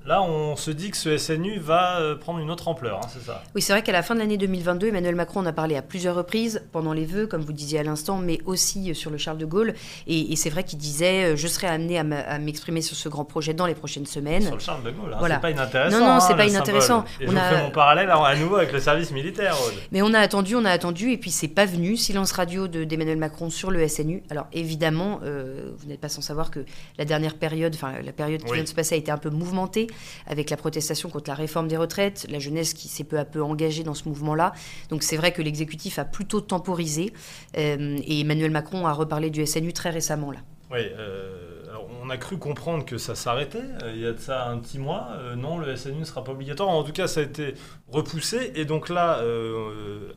Là, 0.04 0.24
on 0.24 0.56
se 0.56 0.72
dit 0.72 0.90
que 0.90 0.98
ce 0.98 1.16
SNU 1.16 1.60
va 1.60 2.00
euh, 2.00 2.16
prendre 2.16 2.40
une 2.40 2.50
autre 2.50 2.68
ampleur, 2.68 2.98
hein, 3.04 3.08
c'est 3.14 3.24
ça 3.24 3.44
Oui, 3.54 3.62
c'est 3.62 3.72
vrai 3.72 3.84
qu'à 3.84 3.92
la 3.92 4.02
fin 4.02 4.16
de 4.16 4.20
l'année 4.20 4.36
2022, 4.38 4.88
Emmanuel 4.88 5.14
Macron 5.16 5.42
en 5.42 5.46
a 5.46 5.54
parlé 5.54 5.76
à 5.76 5.84
plusieurs 5.84 6.16
reprises, 6.16 6.64
pendant 6.72 6.92
les 6.94 7.06
vœux, 7.06 7.28
comme 7.28 7.42
vous 7.42 7.54
disiez 7.54 7.78
à 7.80 7.84
l'instant, 7.84 8.18
mais 8.18 8.40
aussi 8.48 8.90
euh, 8.90 8.94
sur 8.96 9.12
le 9.12 9.18
Charles 9.18 9.38
de 9.38 9.46
Gaulle. 9.46 9.76
Et, 10.08 10.34
et 10.34 10.36
c'est 10.36 10.50
vrai 10.50 10.64
qu'il 10.64 10.80
disait 10.80 11.26
euh, 11.34 11.36
Je 11.36 11.48
serai 11.48 11.68
amené 11.68 12.00
à 12.00 12.04
m'exprimer 12.40 12.82
sur 12.82 12.98
ce 12.98 13.10
grand 13.10 13.26
projet 13.26 13.54
dans 13.54 13.68
les 13.68 13.76
prochaines 13.76 14.08
semaines. 14.08 14.42
Sur 14.42 14.56
le 14.56 14.60
Charles 14.60 14.84
de 14.84 14.90
Gaulle, 14.90 15.14
hein, 15.14 15.18
Voilà. 15.20 15.36
c'est 15.36 15.42
pas 15.42 15.52
inintéressant. 15.52 16.00
Non, 16.00 16.06
non, 16.06 16.12
hein, 16.14 16.20
c'est 16.20 16.36
pas 16.36 16.46
le 16.46 16.50
inintéressant. 16.50 17.06
Et 17.20 17.28
On 17.28 17.32
je 17.32 17.38
a- 17.38 17.50
vous 17.50 17.56
fais 17.58 17.62
mon 17.64 17.70
parallèle 17.72 18.10
à, 18.10 18.16
à 18.26 18.36
nouveau 18.36 18.56
avec 18.56 18.72
le 18.72 18.80
service 18.80 19.12
militaire, 19.12 19.56
Aude. 19.68 19.74
Mais 19.92 20.02
on 20.02 20.14
a 20.16 20.20
attendu, 20.20 20.56
on 20.56 20.66
a 20.66 20.72
attendu, 20.72 21.12
et 21.12 21.18
puis 21.18 21.30
c'est 21.30 21.48
pas 21.48 21.66
venu. 21.68 21.96
Silence 21.96 22.32
radio 22.32 22.68
de- 22.68 22.86
d'Emmanuel 22.86 23.18
Macron 23.20 23.52
sur 23.52 23.70
le 23.70 23.88
SNU. 23.88 24.24
Alors 24.32 24.48
évidemment, 24.52 25.20
euh, 25.24 25.70
vous 25.78 25.88
n'êtes 25.88 26.02
pas 26.02 26.10
sans 26.10 26.22
savoir 26.22 26.50
que 26.50 26.62
la 26.98 27.06
dernière 27.06 27.36
période, 27.36 27.76
enfin 27.76 27.94
la 28.04 28.12
période 28.14 28.42
qui 28.42 28.48
Oui. 28.50 28.54
vient 28.56 28.64
de 28.64 28.68
se 28.70 28.74
passer 28.74 28.96
a 28.96 28.98
été 28.98 29.12
un 29.12 29.20
peu 29.20 29.30
mouvementée, 29.30 29.86
avec 30.28 30.50
la 30.50 30.58
protestation 30.58 31.10
contre 31.10 31.30
la 31.30 31.36
réforme 31.36 31.68
des 31.68 31.78
retraites, 31.78 32.28
la 32.30 32.40
jeunesse 32.40 32.74
qui 32.74 32.88
s'est 32.88 33.04
peu 33.04 33.20
à 33.20 33.26
peu 33.26 33.42
engagée 33.44 33.84
dans 33.84 33.94
ce 33.94 34.08
mouvement-là. 34.08 34.54
Donc 34.90 35.04
c'est 35.04 35.18
vrai 35.18 35.32
que 35.32 35.42
l'exécutif 35.42 36.00
a 36.00 36.06
plutôt 36.06 36.42
temporisé, 36.42 37.14
euh, 37.58 37.98
et 38.04 38.22
Emmanuel 38.22 38.52
Macron 38.52 38.86
a 38.86 38.94
reparlé 38.94 39.30
du 39.30 39.46
SNU 39.46 39.74
très 39.74 39.90
récemment 39.90 40.32
là. 40.32 40.40
Oui, 40.72 40.80
euh, 40.98 41.66
on 42.02 42.10
a 42.10 42.18
cru 42.18 42.38
comprendre 42.38 42.86
que 42.86 42.98
ça 42.98 43.14
s'arrêtait 43.14 43.60
euh, 43.84 43.92
il 43.94 44.02
y 44.02 44.06
a 44.06 44.14
de 44.14 44.20
ça 44.20 44.48
un 44.48 44.58
petit 44.58 44.80
mois. 44.80 45.10
Non, 45.36 45.58
le 45.58 45.76
SNU 45.76 46.00
ne 46.00 46.06
sera 46.06 46.24
pas 46.24 46.32
obligatoire. 46.32 46.70
En 46.70 46.84
tout 46.84 46.94
cas, 46.94 47.08
ça 47.08 47.20
a 47.20 47.24
été 47.24 47.56
repoussé. 47.90 48.54
Et 48.56 48.64
donc 48.64 48.88
là, 48.88 49.22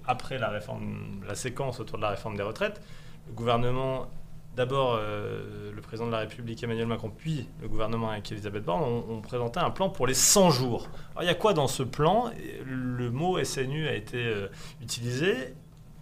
après 0.06 0.38
la 0.38 1.34
séquence 1.34 1.80
autour 1.80 1.98
de 1.98 2.02
la 2.02 2.10
réforme 2.10 2.36
des 2.36 2.44
retraites, 2.44 2.80
le 3.26 3.32
gouvernement, 3.32 4.06
d'abord 4.56 4.96
euh, 4.98 5.72
le 5.72 5.80
président 5.80 6.06
de 6.06 6.12
la 6.12 6.20
République 6.20 6.62
Emmanuel 6.62 6.86
Macron, 6.86 7.10
puis 7.16 7.48
le 7.60 7.68
gouvernement 7.68 8.10
avec 8.10 8.30
Elisabeth 8.30 8.64
Borne, 8.64 8.82
ont, 8.82 9.20
présenté 9.20 9.60
un 9.60 9.70
plan 9.70 9.88
pour 9.88 10.06
les 10.06 10.14
100 10.14 10.50
jours. 10.50 10.88
Alors 11.12 11.22
il 11.22 11.26
y 11.26 11.30
a 11.30 11.34
quoi 11.34 11.54
dans 11.54 11.68
ce 11.68 11.82
plan? 11.82 12.30
Le 12.64 13.10
mot 13.10 13.42
SNU 13.42 13.88
a 13.88 13.94
été 13.94 14.18
euh, 14.18 14.48
utilisé. 14.82 15.54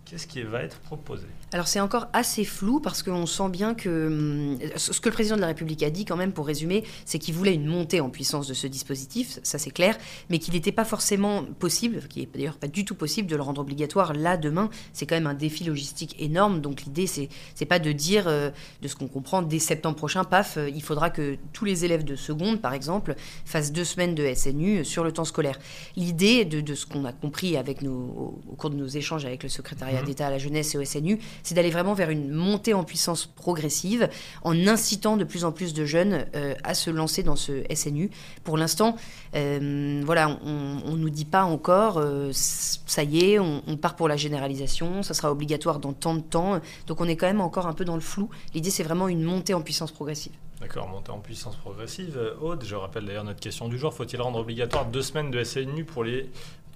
Qu'est-ce 0.04 0.26
qui 0.26 0.42
va 0.42 0.62
être 0.62 0.78
proposé? 0.80 1.26
Alors 1.52 1.68
c'est 1.68 1.80
encore 1.80 2.08
assez 2.12 2.44
flou 2.44 2.80
parce 2.80 3.02
qu'on 3.02 3.26
sent 3.26 3.48
bien 3.50 3.74
que 3.74 4.06
hum, 4.06 4.58
ce 4.76 5.00
que 5.00 5.08
le 5.08 5.12
président 5.12 5.36
de 5.36 5.40
la 5.42 5.48
République 5.48 5.82
a 5.82 5.90
dit 5.90 6.04
quand 6.04 6.16
même 6.16 6.32
pour 6.32 6.46
résumer, 6.46 6.84
c'est 7.04 7.18
qu'il 7.18 7.34
voulait 7.34 7.54
une 7.54 7.66
montée 7.66 8.00
en 8.00 8.10
puissance 8.10 8.46
de 8.48 8.54
ce 8.54 8.66
dispositif, 8.66 9.38
ça 9.42 9.58
c'est 9.58 9.70
clair, 9.70 9.96
mais 10.30 10.38
qu'il 10.38 10.54
n'était 10.54 10.72
pas 10.72 10.84
forcément 10.84 11.44
possible, 11.44 12.00
qui 12.08 12.22
est 12.22 12.28
d'ailleurs 12.34 12.56
pas 12.56 12.68
du 12.68 12.84
tout 12.84 12.94
possible 12.94 13.28
de 13.28 13.36
le 13.36 13.42
rendre 13.42 13.60
obligatoire 13.60 14.12
là 14.14 14.36
demain. 14.36 14.70
C'est 14.92 15.06
quand 15.06 15.14
même 15.14 15.26
un 15.26 15.34
défi 15.34 15.64
logistique 15.64 16.16
énorme, 16.18 16.60
donc 16.60 16.82
l'idée 16.82 17.06
c'est 17.06 17.28
c'est 17.54 17.66
pas 17.66 17.78
de 17.78 17.92
dire 17.92 18.28
euh, 18.28 18.50
de 18.80 18.88
ce 18.88 18.96
qu'on 18.96 19.08
comprend 19.08 19.42
dès 19.42 19.58
septembre 19.58 19.96
prochain, 19.96 20.24
paf, 20.24 20.56
euh, 20.56 20.68
il 20.68 20.82
faudra 20.82 21.10
que 21.10 21.36
tous 21.52 21.64
les 21.64 21.84
élèves 21.84 22.04
de 22.04 22.16
seconde 22.16 22.60
par 22.60 22.72
exemple 22.74 23.14
fassent 23.44 23.72
deux 23.72 23.84
semaines 23.84 24.14
de 24.14 24.32
SNU 24.34 24.84
sur 24.84 25.04
le 25.04 25.12
temps 25.12 25.24
scolaire. 25.24 25.58
L'idée 25.96 26.44
de, 26.44 26.60
de 26.60 26.74
ce 26.74 26.86
qu'on 26.86 27.04
a 27.04 27.12
compris 27.12 27.56
avec 27.56 27.82
nos, 27.82 27.92
au, 27.92 28.40
au 28.50 28.54
cours 28.56 28.70
de 28.70 28.76
nos 28.76 28.86
échanges 28.86 29.24
avec 29.24 29.42
le 29.42 29.48
secrétariat 29.48 30.00
Mhm. 30.00 30.06
d'État 30.06 30.26
à 30.26 30.30
la 30.30 30.38
jeunesse 30.38 30.74
et 30.74 30.78
au 30.78 30.84
SNU, 30.84 31.18
c'est 31.42 31.54
d'aller 31.54 31.70
vraiment 31.70 31.94
vers 31.94 32.10
une 32.10 32.30
montée 32.30 32.74
en 32.74 32.84
puissance 32.84 33.26
progressive 33.26 34.08
en 34.42 34.66
incitant 34.66 35.16
de 35.16 35.24
plus 35.24 35.44
en 35.44 35.52
plus 35.52 35.74
de 35.74 35.84
jeunes 35.84 36.26
euh, 36.34 36.54
à 36.64 36.74
se 36.74 36.90
lancer 36.90 37.22
dans 37.22 37.36
ce 37.36 37.62
SNU. 37.74 38.10
Pour 38.44 38.56
l'instant, 38.56 38.96
euh, 39.34 40.02
voilà, 40.04 40.38
on 40.44 40.92
ne 40.92 40.96
nous 40.96 41.10
dit 41.10 41.24
pas 41.24 41.44
encore, 41.44 41.98
euh, 41.98 42.30
ça 42.32 43.02
y 43.02 43.32
est, 43.32 43.38
on, 43.38 43.62
on 43.66 43.76
part 43.76 43.96
pour 43.96 44.08
la 44.08 44.16
généralisation, 44.16 45.02
ça 45.02 45.14
sera 45.14 45.30
obligatoire 45.30 45.78
dans 45.78 45.92
tant 45.92 46.14
de 46.14 46.20
temps. 46.20 46.60
Donc 46.86 47.00
on 47.00 47.08
est 47.08 47.16
quand 47.16 47.26
même 47.26 47.40
encore 47.40 47.66
un 47.66 47.74
peu 47.74 47.84
dans 47.84 47.94
le 47.94 48.00
flou. 48.00 48.28
L'idée, 48.54 48.70
c'est 48.70 48.82
vraiment 48.82 49.08
une 49.08 49.22
montée 49.22 49.54
en 49.54 49.62
puissance 49.62 49.92
progressive. 49.92 50.32
D'accord, 50.60 50.88
montée 50.88 51.10
en 51.10 51.18
puissance 51.18 51.56
progressive. 51.56 52.16
Aude, 52.40 52.62
je 52.64 52.76
rappelle 52.76 53.04
d'ailleurs 53.04 53.24
notre 53.24 53.40
question 53.40 53.68
du 53.68 53.78
jour, 53.78 53.92
faut-il 53.92 54.20
rendre 54.20 54.38
obligatoire 54.38 54.86
deux 54.86 55.02
semaines 55.02 55.32
de 55.32 55.42
SNU 55.42 55.84
pour 55.84 56.04
les 56.04 56.30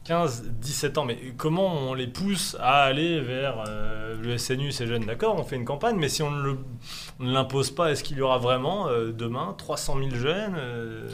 15-17 0.06 0.98
ans. 0.98 1.04
Mais 1.04 1.18
comment 1.36 1.74
on 1.74 1.94
les 1.94 2.06
pousse 2.06 2.56
à 2.60 2.82
aller 2.82 3.20
vers 3.20 3.64
euh, 3.66 4.16
le 4.22 4.38
SNU, 4.38 4.72
ces 4.72 4.86
jeunes? 4.86 5.04
D'accord, 5.04 5.36
on 5.38 5.42
fait 5.42 5.56
une 5.56 5.64
campagne, 5.64 5.96
mais 5.96 6.08
si 6.08 6.22
on 6.22 6.30
ne 6.30 6.54
l'impose 7.20 7.70
pas, 7.70 7.90
est-ce 7.90 8.04
qu'il 8.04 8.18
y 8.18 8.20
aura 8.20 8.38
vraiment 8.38 8.88
euh, 8.88 9.12
demain 9.12 9.54
300 9.58 9.98
000 9.98 10.10
jeunes 10.16 10.54
euh, 10.56 11.08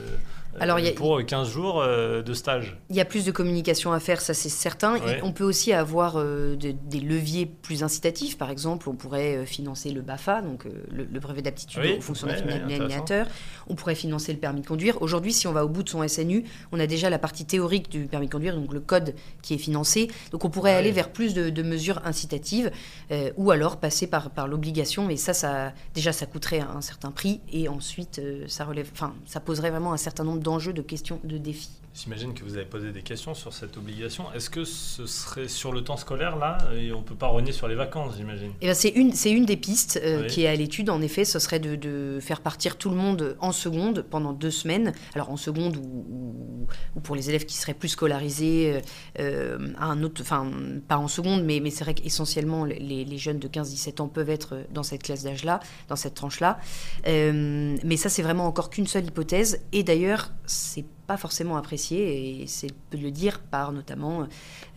Alors, 0.61 0.79
il 0.79 0.85
y 0.85 0.89
a- 0.89 0.93
pour 0.93 1.25
15 1.25 1.49
jours 1.49 1.81
euh, 1.81 2.23
de 2.23 2.35
stage 2.35 2.77
Il 2.91 2.97
y 2.97 3.01
a 3.01 3.05
plus 3.05 3.25
de 3.25 3.31
communication 3.31 3.93
à 3.93 4.01
faire, 4.01 4.21
ça 4.21 4.35
c'est 4.35 4.49
certain. 4.49 4.95
Ouais. 4.99 5.19
Et 5.19 5.23
on 5.23 5.33
peut 5.33 5.45
aussi 5.45 5.73
avoir 5.73 6.15
euh, 6.17 6.57
de- 6.57 6.73
des 6.73 7.01
leviers 7.01 7.47
plus 7.47 7.83
incitatifs. 7.83 8.37
Par 8.39 8.51
exemple, 8.51 8.89
on 8.89 8.95
pourrait 8.95 9.37
euh, 9.39 9.45
financer 9.47 9.91
le 9.91 10.03
BAFA, 10.03 10.43
donc 10.43 10.67
euh, 10.67 10.71
le, 10.91 11.05
le 11.05 11.21
brevet 11.21 11.43
d'aptitude 11.43 11.81
Oui, 11.83 11.95
aux 11.99 12.01
fonctions 12.01 12.27
ouais, 12.29 12.35
ouais. 12.35 13.25
On 13.69 13.75
pourrait 13.75 13.95
financer 13.95 14.33
le 14.33 14.39
permis 14.39 14.61
de 14.61 14.67
conduire. 14.67 15.01
Aujourd'hui, 15.03 15.33
si 15.33 15.47
on 15.47 15.53
va 15.53 15.65
au 15.65 15.69
bout 15.69 15.83
de 15.83 15.89
son 15.89 16.07
SNU, 16.07 16.45
on 16.73 16.81
a 16.81 16.87
déjà 16.87 17.11
la 17.11 17.19
partie 17.19 17.45
théorique 17.45 17.91
du 17.91 18.07
permis 18.07 18.27
de 18.27 18.33
conduire, 18.33 18.55
donc 18.57 18.73
le 18.73 18.81
code 18.81 19.15
qui 19.43 19.55
est 19.55 19.59
financé. 19.59 20.09
Donc 20.33 20.45
on 20.45 20.51
pourrait 20.51 20.75
aller 20.75 20.91
vers 20.93 21.11
plus 21.11 21.35
de, 21.35 21.51
de 21.51 21.63
mesures 21.63 22.01
incitatives 22.05 22.71
euh, 23.11 23.31
ou 23.37 23.51
alors 23.51 23.79
passer 23.79 24.07
par, 24.07 24.31
par 24.31 24.49
l'obligation. 24.49 25.09
Et 25.11 25.17
ça, 25.17 25.33
ça, 25.33 25.73
déjà, 25.95 26.13
ça 26.13 26.27
coûterait 26.27 26.61
un 26.61 26.81
certain 26.81 27.11
prix. 27.11 27.41
Et 27.53 27.69
ensuite, 27.69 28.19
euh, 28.19 28.45
ça, 28.49 28.65
relève, 28.65 28.91
ça 29.27 29.41
poserait 29.41 29.71
vraiment 29.71 29.93
un 29.93 29.97
certain 29.97 30.25
nombre 30.25 30.41
d'enjeux, 30.43 30.73
de 30.73 30.83
questions, 30.83 31.21
de 31.25 31.39
défis. 31.39 31.82
J'imagine 31.95 32.33
que 32.33 32.43
vous 32.43 32.57
avez 32.57 32.65
posé 32.65 32.91
des 32.91 33.03
questions 33.03 33.35
sur 33.35 33.53
cette 33.53 33.77
obligation. 33.77 34.25
Est-ce 34.33 34.49
que 34.49 34.65
ce 34.65 35.05
serait 35.05 35.47
sur 35.47 35.73
le 35.73 35.85
temps 35.85 35.99
scolaire 35.99 36.37
là 36.37 36.57
Et 36.75 36.91
on 36.91 37.03
peut 37.03 37.15
pas 37.15 37.27
renier 37.27 37.53
sur 37.53 37.69
les 37.69 37.75
vacances, 37.75 38.15
j'imagine? 38.17 38.51
Eh 38.63 38.67
ben, 38.69 38.75
c'est 38.75 38.89
une, 38.89 39.13
une 39.27 39.45
des 39.45 39.59
pistes 39.59 40.01
euh, 40.03 40.23
Oui. 40.23 40.27
qui 40.29 40.43
est 40.45 40.47
à 40.49 40.55
l'étude. 40.57 40.89
En 40.89 41.03
effet, 41.03 41.27
ce 41.27 41.39
serait 41.39 41.61
de, 41.61 41.77
de 41.77 42.19
faire 42.23 42.41
partir 42.41 42.79
tout 42.79 42.89
le 42.89 42.97
monde 42.97 43.37
en 43.41 43.53
seconde 43.53 44.07
pendant 44.09 44.33
deux 44.33 44.51
semaines. 44.51 44.95
Alors 45.15 45.29
en 45.31 45.37
seconde 45.37 45.77
ou, 45.77 46.07
ou- 46.09 46.67
ou 46.97 47.01
pour 47.01 47.15
les 47.15 47.29
élèves 47.29 47.45
qui 47.45 47.57
seraient 47.57 47.75
plus 47.75 47.91
scolarisés 47.91 48.73
euh, 48.75 48.81
euh, 49.21 49.69
à 49.77 49.85
un 49.87 50.03
autre, 50.03 50.23
enfin 50.23 50.51
pas 50.89 50.97
en 50.97 51.09
seconde, 51.09 51.45
mais, 51.45 51.61
mais 51.61 51.69
c'est 51.69 51.85
vrai 51.85 51.93
qu'essentiellement 51.93 52.65
les, 52.65 53.05
les 53.05 53.19
jeunes 53.19 53.39
de 53.39 53.49
15-17 53.49 54.01
ans 54.01 54.09
peuvent 54.09 54.31
être 54.31 54.61
dans 54.73 54.83
cette 54.83 55.03
classe 55.03 55.25
d'âge-là, 55.25 55.61
dans 55.89 55.97
cette 55.97 56.15
tranche-là. 56.15 56.59
Euh, 57.07 57.77
mais 57.85 57.99
ça, 57.99 58.09
c'est 58.09 58.23
vraiment 58.23 58.47
encore 58.47 58.71
qu'une 58.71 58.87
seule 58.87 59.05
hypothèse. 59.05 59.61
Et 59.73 59.83
d'ailleurs, 59.83 60.31
c'est 60.47 60.87
pas 61.13 61.19
forcément 61.19 61.57
apprécié, 61.59 61.99
et 62.43 62.47
c'est 62.47 62.73
peu 62.91 62.97
de 62.97 63.03
le 63.03 63.11
dire 63.11 63.41
par 63.41 63.73
notamment 63.73 64.27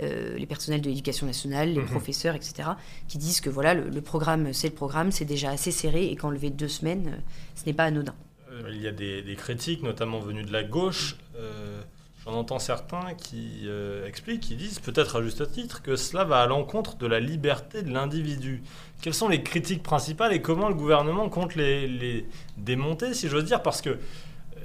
euh, 0.01 0.37
les 0.37 0.45
personnels 0.45 0.81
de 0.81 0.89
l'éducation 0.89 1.25
nationale, 1.25 1.69
les 1.73 1.79
Mhm. 1.79 1.85
professeurs, 1.95 2.35
etc., 2.35 2.53
qui 3.07 3.17
disent 3.17 3.39
que 3.39 3.49
voilà, 3.49 3.73
le, 3.73 3.89
le 3.89 4.01
programme, 4.01 4.51
c'est 4.51 4.67
le 4.67 4.73
programme, 4.75 5.11
c'est 5.11 5.23
déjà 5.35 5.49
assez 5.51 5.71
serré, 5.71 6.03
et 6.11 6.15
qu'enlever 6.17 6.49
deux 6.49 6.67
semaines, 6.67 7.21
ce 7.55 7.65
n'est 7.65 7.73
pas 7.73 7.85
anodin. 7.85 8.15
Euh, 8.51 8.69
Il 8.73 8.81
y 8.81 8.87
a 8.87 8.91
des, 8.91 9.21
des 9.21 9.35
critiques, 9.37 9.81
notamment 9.81 10.19
venues 10.19 10.43
de 10.43 10.51
la 10.51 10.63
gauche. 10.63 11.15
Euh, 11.37 11.81
J'en 12.25 12.33
entends 12.33 12.57
certains 12.57 13.13
qui 13.13 13.61
euh, 13.65 14.07
expliquent, 14.07 14.41
qui 14.41 14.55
disent, 14.55 14.79
peut-être 14.79 15.15
à 15.17 15.21
juste 15.21 15.43
titre, 15.51 15.83
que 15.83 15.95
cela 15.95 16.23
va 16.23 16.41
à 16.41 16.47
l'encontre 16.47 16.97
de 16.97 17.05
la 17.05 17.19
liberté 17.19 17.83
de 17.83 17.91
l'individu. 17.93 18.63
Quelles 19.01 19.13
sont 19.13 19.29
les 19.29 19.43
critiques 19.43 19.83
principales 19.83 20.33
et 20.33 20.41
comment 20.41 20.67
le 20.67 20.73
gouvernement 20.73 21.29
compte 21.29 21.53
les, 21.55 21.87
les 21.87 22.25
démonter, 22.57 23.13
si 23.13 23.29
j'ose 23.29 23.45
dire? 23.45 23.61
Parce 23.61 23.81
que, 23.83 23.91
euh, 23.91 23.97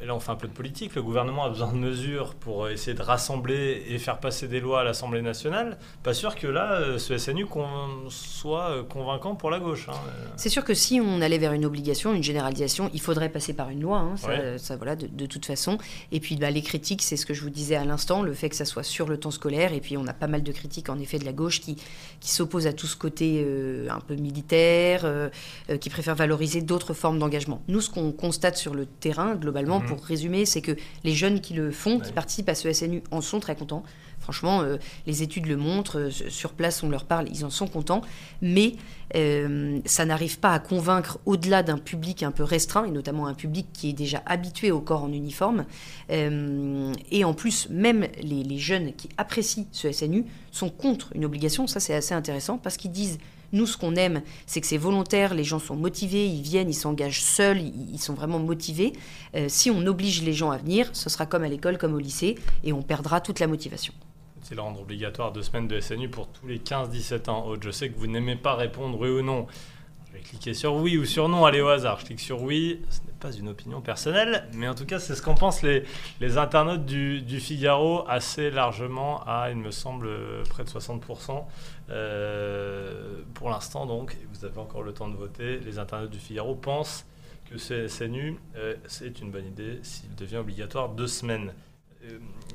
là 0.04 0.14
on 0.14 0.20
fait 0.20 0.30
un 0.30 0.36
peu 0.36 0.48
de 0.48 0.52
politique, 0.52 0.94
le 0.94 1.02
gouvernement 1.02 1.44
a 1.44 1.48
besoin 1.50 1.72
de 1.72 1.78
mesures 1.78 2.34
pour 2.34 2.64
euh, 2.64 2.70
essayer 2.70 2.94
de 2.96 3.02
rassembler 3.02 3.84
et 3.88 3.98
faire 3.98 4.18
passer 4.18 4.48
des 4.48 4.60
lois 4.60 4.80
à 4.80 4.84
l'Assemblée 4.84 5.22
nationale. 5.22 5.78
Pas 6.02 6.14
sûr 6.14 6.34
que 6.36 6.46
là, 6.46 6.72
euh, 6.80 6.98
ce 6.98 7.16
SNU 7.18 7.46
con- 7.46 7.66
soit 8.08 8.70
euh, 8.70 8.82
convaincant 8.82 9.34
pour 9.34 9.50
la 9.50 9.58
gauche. 9.60 9.88
hein. 9.88 9.94
C'est 10.36 10.48
sûr 10.48 10.64
que 10.64 10.74
si 10.74 11.00
on 11.00 11.20
allait 11.20 11.38
vers 11.38 11.52
une 11.52 11.64
obligation, 11.64 12.14
une 12.14 12.22
généralisation, 12.22 12.90
il 12.94 13.00
faudrait 13.00 13.28
passer 13.28 13.52
par 13.52 13.70
une 13.70 13.80
loi, 13.82 13.98
hein, 13.98 14.16
ça, 14.16 14.28
Ouais. 14.28 14.58
ça, 14.58 14.76
voilà, 14.76 14.96
de, 14.96 15.06
de 15.06 15.26
toute 15.26 15.44
façon. 15.46 15.78
Et 16.12 16.20
puis 16.20 16.36
bah, 16.36 16.50
les 16.50 16.62
critiques, 16.62 17.02
c'est 17.02 17.16
ce 17.16 17.26
que 17.26 17.34
je 17.34 17.42
vous 17.42 17.50
disais 17.50 17.76
à 17.76 17.84
l'instant, 17.84 18.22
le 18.22 18.32
fait 18.32 18.48
que 18.48 18.56
ça 18.56 18.64
soit 18.64 18.82
sur 18.82 19.08
le 19.08 19.18
temps 19.18 19.30
scolaire. 19.30 19.72
Et 19.72 19.80
puis 19.80 19.96
on 19.96 20.06
a 20.06 20.12
pas 20.14 20.26
mal 20.28 20.42
de 20.42 20.52
critiques 20.52 20.88
en 20.88 20.98
effet 20.98 21.18
de 21.18 21.24
la 21.24 21.32
gauche 21.32 21.60
qui, 21.60 21.76
qui 22.20 22.30
s'opposent 22.30 22.66
à 22.66 22.72
tout 22.72 22.86
ce 22.86 22.96
côté 22.96 23.42
euh, 23.44 23.88
un 23.90 24.00
peu 24.00 24.14
militaire, 24.14 25.02
euh, 25.04 25.28
qui 25.80 25.90
préfèrent 25.90 26.14
valoriser 26.14 26.62
d'autres 26.62 26.94
formes 26.94 27.18
d'engagement. 27.18 27.62
Nous, 27.68 27.80
ce 27.80 27.90
qu'on 27.90 28.12
constate 28.12 28.56
sur 28.56 28.74
le 28.74 28.86
terrain, 28.86 29.34
globalement, 29.34 29.80
Mhm. 29.80 29.86
Pour 29.90 30.04
résumer, 30.04 30.46
c'est 30.46 30.60
que 30.60 30.76
les 31.04 31.12
jeunes 31.12 31.40
qui 31.40 31.54
le 31.54 31.72
font, 31.72 31.98
qui 31.98 32.12
participent 32.12 32.48
à 32.48 32.54
ce 32.54 32.72
SNU, 32.72 33.02
en 33.10 33.20
sont 33.20 33.40
très 33.40 33.56
contents. 33.56 33.82
Franchement, 34.20 34.60
euh, 34.60 34.76
les 35.06 35.22
études 35.22 35.46
le 35.46 35.56
montrent, 35.56 35.98
euh, 35.98 36.10
sur 36.10 36.52
place 36.52 36.82
on 36.82 36.90
leur 36.90 37.04
parle, 37.04 37.26
ils 37.30 37.44
en 37.44 37.50
sont 37.50 37.66
contents, 37.66 38.02
mais 38.42 38.74
euh, 39.16 39.80
ça 39.86 40.04
n'arrive 40.04 40.38
pas 40.38 40.52
à 40.52 40.58
convaincre 40.58 41.18
au-delà 41.24 41.62
d'un 41.62 41.78
public 41.78 42.22
un 42.22 42.30
peu 42.30 42.44
restreint, 42.44 42.84
et 42.84 42.90
notamment 42.90 43.26
un 43.26 43.34
public 43.34 43.66
qui 43.72 43.88
est 43.88 43.94
déjà 43.94 44.22
habitué 44.26 44.70
au 44.70 44.80
corps 44.80 45.04
en 45.04 45.12
uniforme. 45.12 45.64
Et 46.10 47.24
en 47.24 47.34
plus, 47.34 47.68
même 47.70 48.06
les, 48.22 48.44
les 48.44 48.58
jeunes 48.58 48.92
qui 48.92 49.08
apprécient 49.16 49.66
ce 49.72 49.90
SNU 49.90 50.26
sont 50.52 50.68
contre 50.68 51.08
une 51.14 51.24
obligation, 51.24 51.66
ça 51.66 51.80
c'est 51.80 51.94
assez 51.94 52.14
intéressant, 52.14 52.58
parce 52.58 52.76
qu'ils 52.76 52.92
disent 52.92 53.18
nous, 53.52 53.66
ce 53.66 53.76
qu'on 53.76 53.96
aime, 53.96 54.22
c'est 54.46 54.60
que 54.60 54.66
c'est 54.66 54.76
volontaire, 54.76 55.34
les 55.34 55.44
gens 55.44 55.58
sont 55.58 55.76
motivés, 55.76 56.26
ils 56.26 56.42
viennent, 56.42 56.70
ils 56.70 56.74
s'engagent 56.74 57.22
seuls, 57.22 57.60
ils, 57.60 57.98
sont 57.98 58.14
vraiment 58.14 58.38
motivés. 58.38 58.92
Euh, 59.34 59.46
si 59.48 59.70
on 59.70 59.84
oblige 59.86 60.22
les 60.22 60.32
gens 60.32 60.50
à 60.50 60.56
venir, 60.56 60.88
ce 60.92 61.10
sera 61.10 61.26
comme 61.26 61.42
à 61.42 61.48
l'école, 61.48 61.78
comme 61.78 61.94
au 61.94 61.98
lycée, 61.98 62.36
et 62.64 62.72
on 62.72 62.82
perdra 62.82 63.20
toute 63.20 63.40
la 63.40 63.46
motivation. 63.46 63.92
C'est 64.42 64.54
le 64.54 64.62
rendre 64.62 64.80
obligatoire 64.80 65.32
deux 65.32 65.42
semaines 65.42 65.68
de 65.68 65.80
SNU 65.80 66.08
pour 66.08 66.28
tous 66.28 66.46
les 66.46 66.58
15-17 66.58 67.30
ans? 67.30 67.54
Je 67.60 67.70
sais 67.70 67.90
que 67.90 67.98
vous 67.98 68.06
n'aimez 68.06 68.36
pas 68.36 68.54
répondre 68.54 68.98
oui 68.98 69.08
ou 69.08 69.22
non. 69.22 69.46
Je 70.10 70.18
vais 70.18 70.24
cliquer 70.24 70.54
sur 70.54 70.74
oui 70.74 70.98
ou 70.98 71.04
sur 71.04 71.28
non, 71.28 71.44
allez 71.44 71.60
au 71.60 71.68
hasard. 71.68 72.00
Je 72.00 72.06
clique 72.06 72.20
sur 72.20 72.42
oui, 72.42 72.82
ce 72.90 72.98
n'est 73.00 73.16
pas 73.20 73.32
une 73.32 73.48
opinion 73.48 73.80
personnelle, 73.80 74.48
mais 74.54 74.66
en 74.66 74.74
tout 74.74 74.84
cas, 74.84 74.98
c'est 74.98 75.14
ce 75.14 75.22
qu'en 75.22 75.34
pensent 75.34 75.62
les, 75.62 75.84
internautes 76.36 76.84
du, 76.84 77.40
Figaro 77.40 78.04
assez 78.08 78.50
largement, 78.50 79.22
à, 79.24 79.50
il 79.50 79.56
me 79.56 79.70
semble, 79.70 80.08
euh, 80.08 80.42
près 80.48 80.64
de 80.64 80.68
60%. 80.68 81.44
Euh, 81.90 83.22
pour 83.34 83.50
l'instant, 83.50 83.86
donc, 83.86 84.16
vous 84.32 84.44
avez 84.44 84.58
encore 84.58 84.82
le 84.82 84.92
temps 84.92 85.08
de 85.08 85.16
voter, 85.16 85.60
les 85.60 85.78
internautes 85.78 86.10
du 86.10 86.18
Figaro 86.18 86.56
pensent 86.56 87.06
que 87.48 87.56
ce 87.56 87.86
SNU, 87.86 88.36
euh, 88.56 88.74
c'est 88.86 89.20
une 89.20 89.30
bonne 89.30 89.46
idée 89.46 89.78
s'il 89.82 90.14
devient 90.16 90.38
obligatoire 90.38 90.88
deux 90.88 91.08
semaines. 91.08 91.52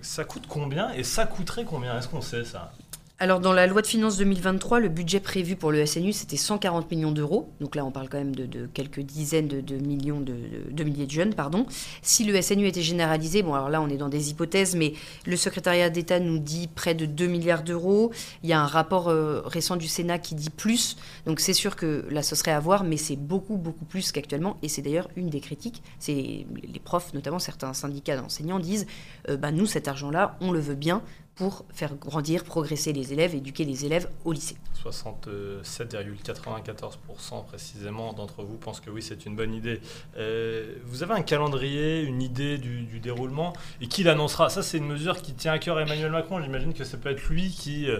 Ça 0.02 0.26
coûte 0.26 0.46
combien 0.50 0.92
et 0.94 1.04
ça 1.04 1.26
coûterait 1.26 1.66
combien? 1.66 1.98
Est-ce 1.98 2.10
qu'on 2.10 2.22
sait 2.22 2.44
ça? 2.44 2.74
Alors, 3.18 3.40
dans 3.40 3.54
la 3.54 3.66
loi 3.66 3.82
de 3.82 3.88
finances 3.88 4.18
2023, 4.18 4.82
le 4.82 4.90
budget 4.90 5.22
prévu 5.22 5.56
pour 5.56 5.72
le 5.72 5.86
SNU, 5.86 6.12
c'était 6.12 6.36
140 6.36 6.92
millions 6.92 7.14
d'euros. 7.14 7.50
Donc 7.62 7.76
là, 7.76 7.86
on 7.86 7.92
parle 7.92 8.10
quand 8.10 8.18
même 8.18 8.36
de, 8.36 8.66
quelques 8.74 9.00
dizaines 9.00 9.48
de, 9.48 9.76
millions 9.78 10.20
de 10.20 10.84
milliers 10.84 11.06
de 11.06 11.12
jeunes, 11.12 11.34
pardon. 11.34 11.66
Si 12.02 12.26
le 12.26 12.42
SNU 12.42 12.68
était 12.68 12.82
généralisé, 12.82 13.42
bon, 13.42 13.54
alors 13.54 13.70
là, 13.70 13.82
on 13.82 13.88
est 13.88 13.96
dans 13.96 14.10
des 14.10 14.32
hypothèses, 14.32 14.76
mais 14.76 14.92
le 15.26 15.38
secrétariat 15.38 15.90
d'État 15.90 16.20
nous 16.20 16.40
dit 16.40 16.68
près 16.68 16.94
de 16.94 17.06
2 17.06 17.28
milliards 17.28 17.64
d'euros. 17.64 18.12
Il 18.44 18.50
y 18.50 18.54
a 18.54 18.60
un 18.60 18.68
rapport 18.68 19.08
euh, 19.08 19.42
récent 19.46 19.78
du 19.78 19.88
Sénat 19.88 20.20
qui 20.20 20.36
dit 20.36 20.50
plus. 20.50 20.98
Donc 21.26 21.40
c'est 21.40 21.54
sûr 21.54 21.78
que 21.78 22.06
là, 22.10 22.22
ce 22.22 22.36
serait 22.36 22.52
à 22.52 22.60
voir, 22.60 22.84
mais 22.84 22.98
c'est 22.98 23.16
beaucoup, 23.16 23.56
beaucoup 23.56 23.86
plus 23.86 24.12
qu'actuellement. 24.12 24.58
Et 24.62 24.68
c'est 24.68 24.82
d'ailleurs 24.82 25.08
une 25.16 25.30
des 25.30 25.40
critiques. 25.40 25.84
C'est 26.00 26.46
les 26.64 26.80
profs, 26.84 27.14
notamment 27.14 27.40
certains 27.40 27.74
syndicats 27.74 28.18
d'enseignants, 28.18 28.60
disent 28.60 28.88
euh, 29.30 29.38
bah, 29.38 29.54
nous, 29.54 29.68
cet 29.68 29.88
argent-là, 29.88 30.36
on 30.42 30.52
le 30.52 30.60
veut 30.60 30.76
bien 30.76 31.02
pour 31.36 31.66
faire 31.74 31.96
grandir, 31.96 32.44
progresser 32.44 32.94
les 32.94 33.14
élèves, 33.14 33.34
éduquer 33.36 33.66
les 33.66 33.86
élèves 33.86 34.10
au 34.24 34.32
lycée. 34.32 34.56
67,94% 34.84 37.46
précisément 37.46 38.14
d'entre 38.14 38.44
vous 38.44 38.58
pensent 38.58 38.80
que 38.80 38.90
oui, 38.90 39.02
c'est 39.02 39.26
une 39.26 39.36
bonne 39.36 39.54
idée. 39.54 39.82
Euh, 40.18 40.76
vous 40.86 41.04
avez 41.04 41.14
un 41.14 41.24
calendrier, 41.24 42.00
une 42.02 42.22
idée 42.22 42.58
du, 42.58 42.86
déroulement 43.00 43.52
et 43.82 43.88
qui 43.88 44.04
l'annoncera? 44.04 44.50
Ça, 44.50 44.64
c'est 44.64 44.78
une 44.78 44.88
mesure 44.88 45.22
qui 45.22 45.34
tient 45.34 45.52
à 45.52 45.60
cœur 45.60 45.76
à 45.78 45.82
Emmanuel 45.82 46.12
Macron. 46.12 46.42
J'imagine 46.42 46.74
que 46.74 46.86
ça 46.86 46.98
peut 46.98 47.10
être 47.10 47.28
lui 47.28 47.50
qui 47.50 47.90
euh, 47.90 48.00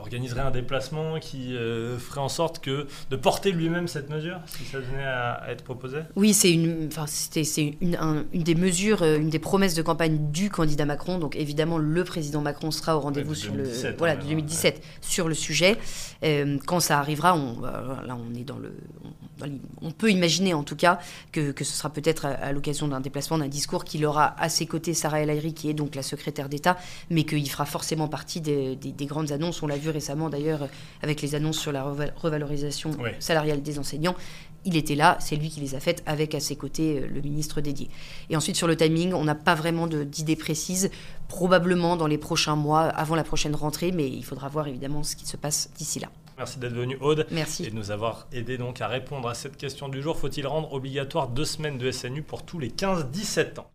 organiserait 0.00 0.40
un 0.42 0.50
déplacement 0.50 1.18
qui 1.20 1.54
euh, 1.56 1.98
ferait 1.98 2.20
en 2.20 2.28
sorte 2.28 2.60
que 2.60 2.86
de 3.10 3.16
porter 3.16 3.52
lui-même 3.52 3.88
cette 3.88 4.10
mesure, 4.10 4.40
si 4.46 4.64
ça 4.64 4.78
venait 4.78 5.04
à, 5.04 5.32
à 5.32 5.50
être 5.50 5.64
proposé? 5.64 5.98
Oui, 6.16 6.32
c'est 6.34 6.52
une, 6.52 6.88
enfin, 6.90 7.04
c'est 7.06 7.76
une, 7.80 7.96
un- 7.96 8.24
une 8.32 8.42
des 8.42 8.54
mesures, 8.54 9.02
euh, 9.02 9.18
une 9.18 9.30
des 9.30 9.38
promesses 9.38 9.74
de 9.74 9.82
campagne 9.82 10.30
du 10.30 10.50
candidat 10.50 10.84
Macron. 10.86 11.18
Donc 11.18 11.36
évidemment, 11.36 11.78
le 11.78 12.04
président 12.04 12.40
Macron 12.40 12.70
sera 12.70 12.96
au 12.96 13.00
rendez-vous 13.00 13.30
Ouais, 13.30 13.34
de 13.36 13.40
sur 13.40 13.52
2017, 13.52 13.90
le, 13.92 13.96
voilà, 13.98 14.14
hein, 14.14 14.16
de 14.16 14.22
2017 14.28 14.82
sur 15.00 15.28
le 15.28 15.34
sujet. 15.34 15.76
Euh, 16.24 16.58
quand 16.66 16.80
ça 16.80 16.98
arrivera, 16.98 17.34
on, 17.36 17.60
là, 17.60 18.16
on 18.18 18.34
est 18.38 18.44
dans 18.44 18.58
le, 18.58 18.72
on, 19.04 19.08
dans 19.40 19.46
l'i- 19.46 19.60
on 19.82 19.90
peut 19.90 20.10
imaginer 20.10 20.54
en 20.54 20.62
tout 20.64 20.76
cas 20.76 20.98
que, 21.32 21.52
que 21.52 21.64
ce 21.64 21.72
sera 21.76 21.90
peut-être 21.90 22.26
à, 22.26 22.30
à 22.30 22.52
l'occasion 22.52 22.88
d'un 22.88 23.00
déplacement, 23.00 23.38
d'un 23.38 23.48
discours 23.48 23.84
qu'il 23.84 24.04
aura 24.06 24.34
à 24.40 24.48
ses 24.48 24.66
côtés 24.66 24.94
Sarah 24.94 25.20
El 25.20 25.30
Haïry, 25.30 25.54
qui 25.54 25.68
est 25.70 25.74
donc 25.74 25.94
la 25.94 26.02
secrétaire 26.02 26.48
d'État, 26.48 26.76
mais 27.10 27.24
qu'il 27.24 27.48
fera 27.50 27.64
forcément 27.66 28.08
partie 28.08 28.40
des, 28.40 28.76
des- 28.76 28.92
des 28.92 29.06
grandes 29.06 29.32
annonces. 29.32 29.62
On 29.62 29.66
l'a 29.66 29.76
vu 29.76 29.87
récemment 29.90 30.28
d'ailleurs 30.30 30.68
avec 31.02 31.20
les 31.22 31.34
annonces 31.34 31.58
sur 31.58 31.72
la 31.72 31.82
reva- 31.84 32.12
revalorisation 32.16 32.90
Ouais. 33.00 33.16
salariale 33.18 33.62
des 33.62 33.78
enseignants. 33.78 34.14
Il 34.64 34.76
était 34.76 34.96
là, 34.96 35.16
c'est 35.20 35.36
lui 35.36 35.48
qui 35.50 35.60
les 35.60 35.74
a 35.76 35.80
faites 35.80 36.02
avec 36.04 36.34
à 36.34 36.40
ses 36.40 36.56
côtés 36.56 36.98
euh, 37.00 37.06
le 37.06 37.20
ministre 37.20 37.60
dédié. 37.60 37.88
Et 38.28 38.36
ensuite 38.36 38.56
sur 38.56 38.66
le 38.66 38.76
timing, 38.76 39.12
on 39.14 39.24
n'a 39.24 39.36
pas 39.36 39.54
vraiment 39.54 39.86
d'idée 39.86 40.36
précise, 40.36 40.90
probablement 41.28 41.96
dans 41.96 42.06
les 42.08 42.18
prochains 42.18 42.56
mois, 42.56 42.82
avant 42.82 43.14
la 43.14 43.24
prochaine 43.24 43.54
rentrée, 43.54 43.92
mais 43.92 44.08
il 44.08 44.24
faudra 44.24 44.48
voir 44.48 44.66
évidemment 44.66 45.02
ce 45.04 45.14
qui 45.16 45.26
se 45.26 45.36
passe 45.36 45.70
d'ici 45.78 46.00
là. 46.00 46.08
Merci 46.36 46.58
d'être 46.58 46.72
venu, 46.74 46.96
Aude. 47.00 47.26
Merci. 47.32 47.64
Et 47.64 47.70
de 47.70 47.74
nous 47.74 47.90
avoir 47.90 48.28
aidé 48.32 48.58
donc 48.58 48.80
à 48.80 48.86
répondre 48.86 49.28
à 49.28 49.34
cette 49.34 49.56
question 49.56 49.88
du 49.88 50.00
jour. 50.02 50.16
Faut-il 50.16 50.46
rendre 50.46 50.72
obligatoire 50.72 51.28
deux 51.28 51.44
semaines 51.44 51.78
de 51.78 51.90
SNU 51.90 52.22
pour 52.22 52.42
tous 52.44 52.58
les 52.60 52.68
15-17 52.70 53.58
ans? 53.58 53.66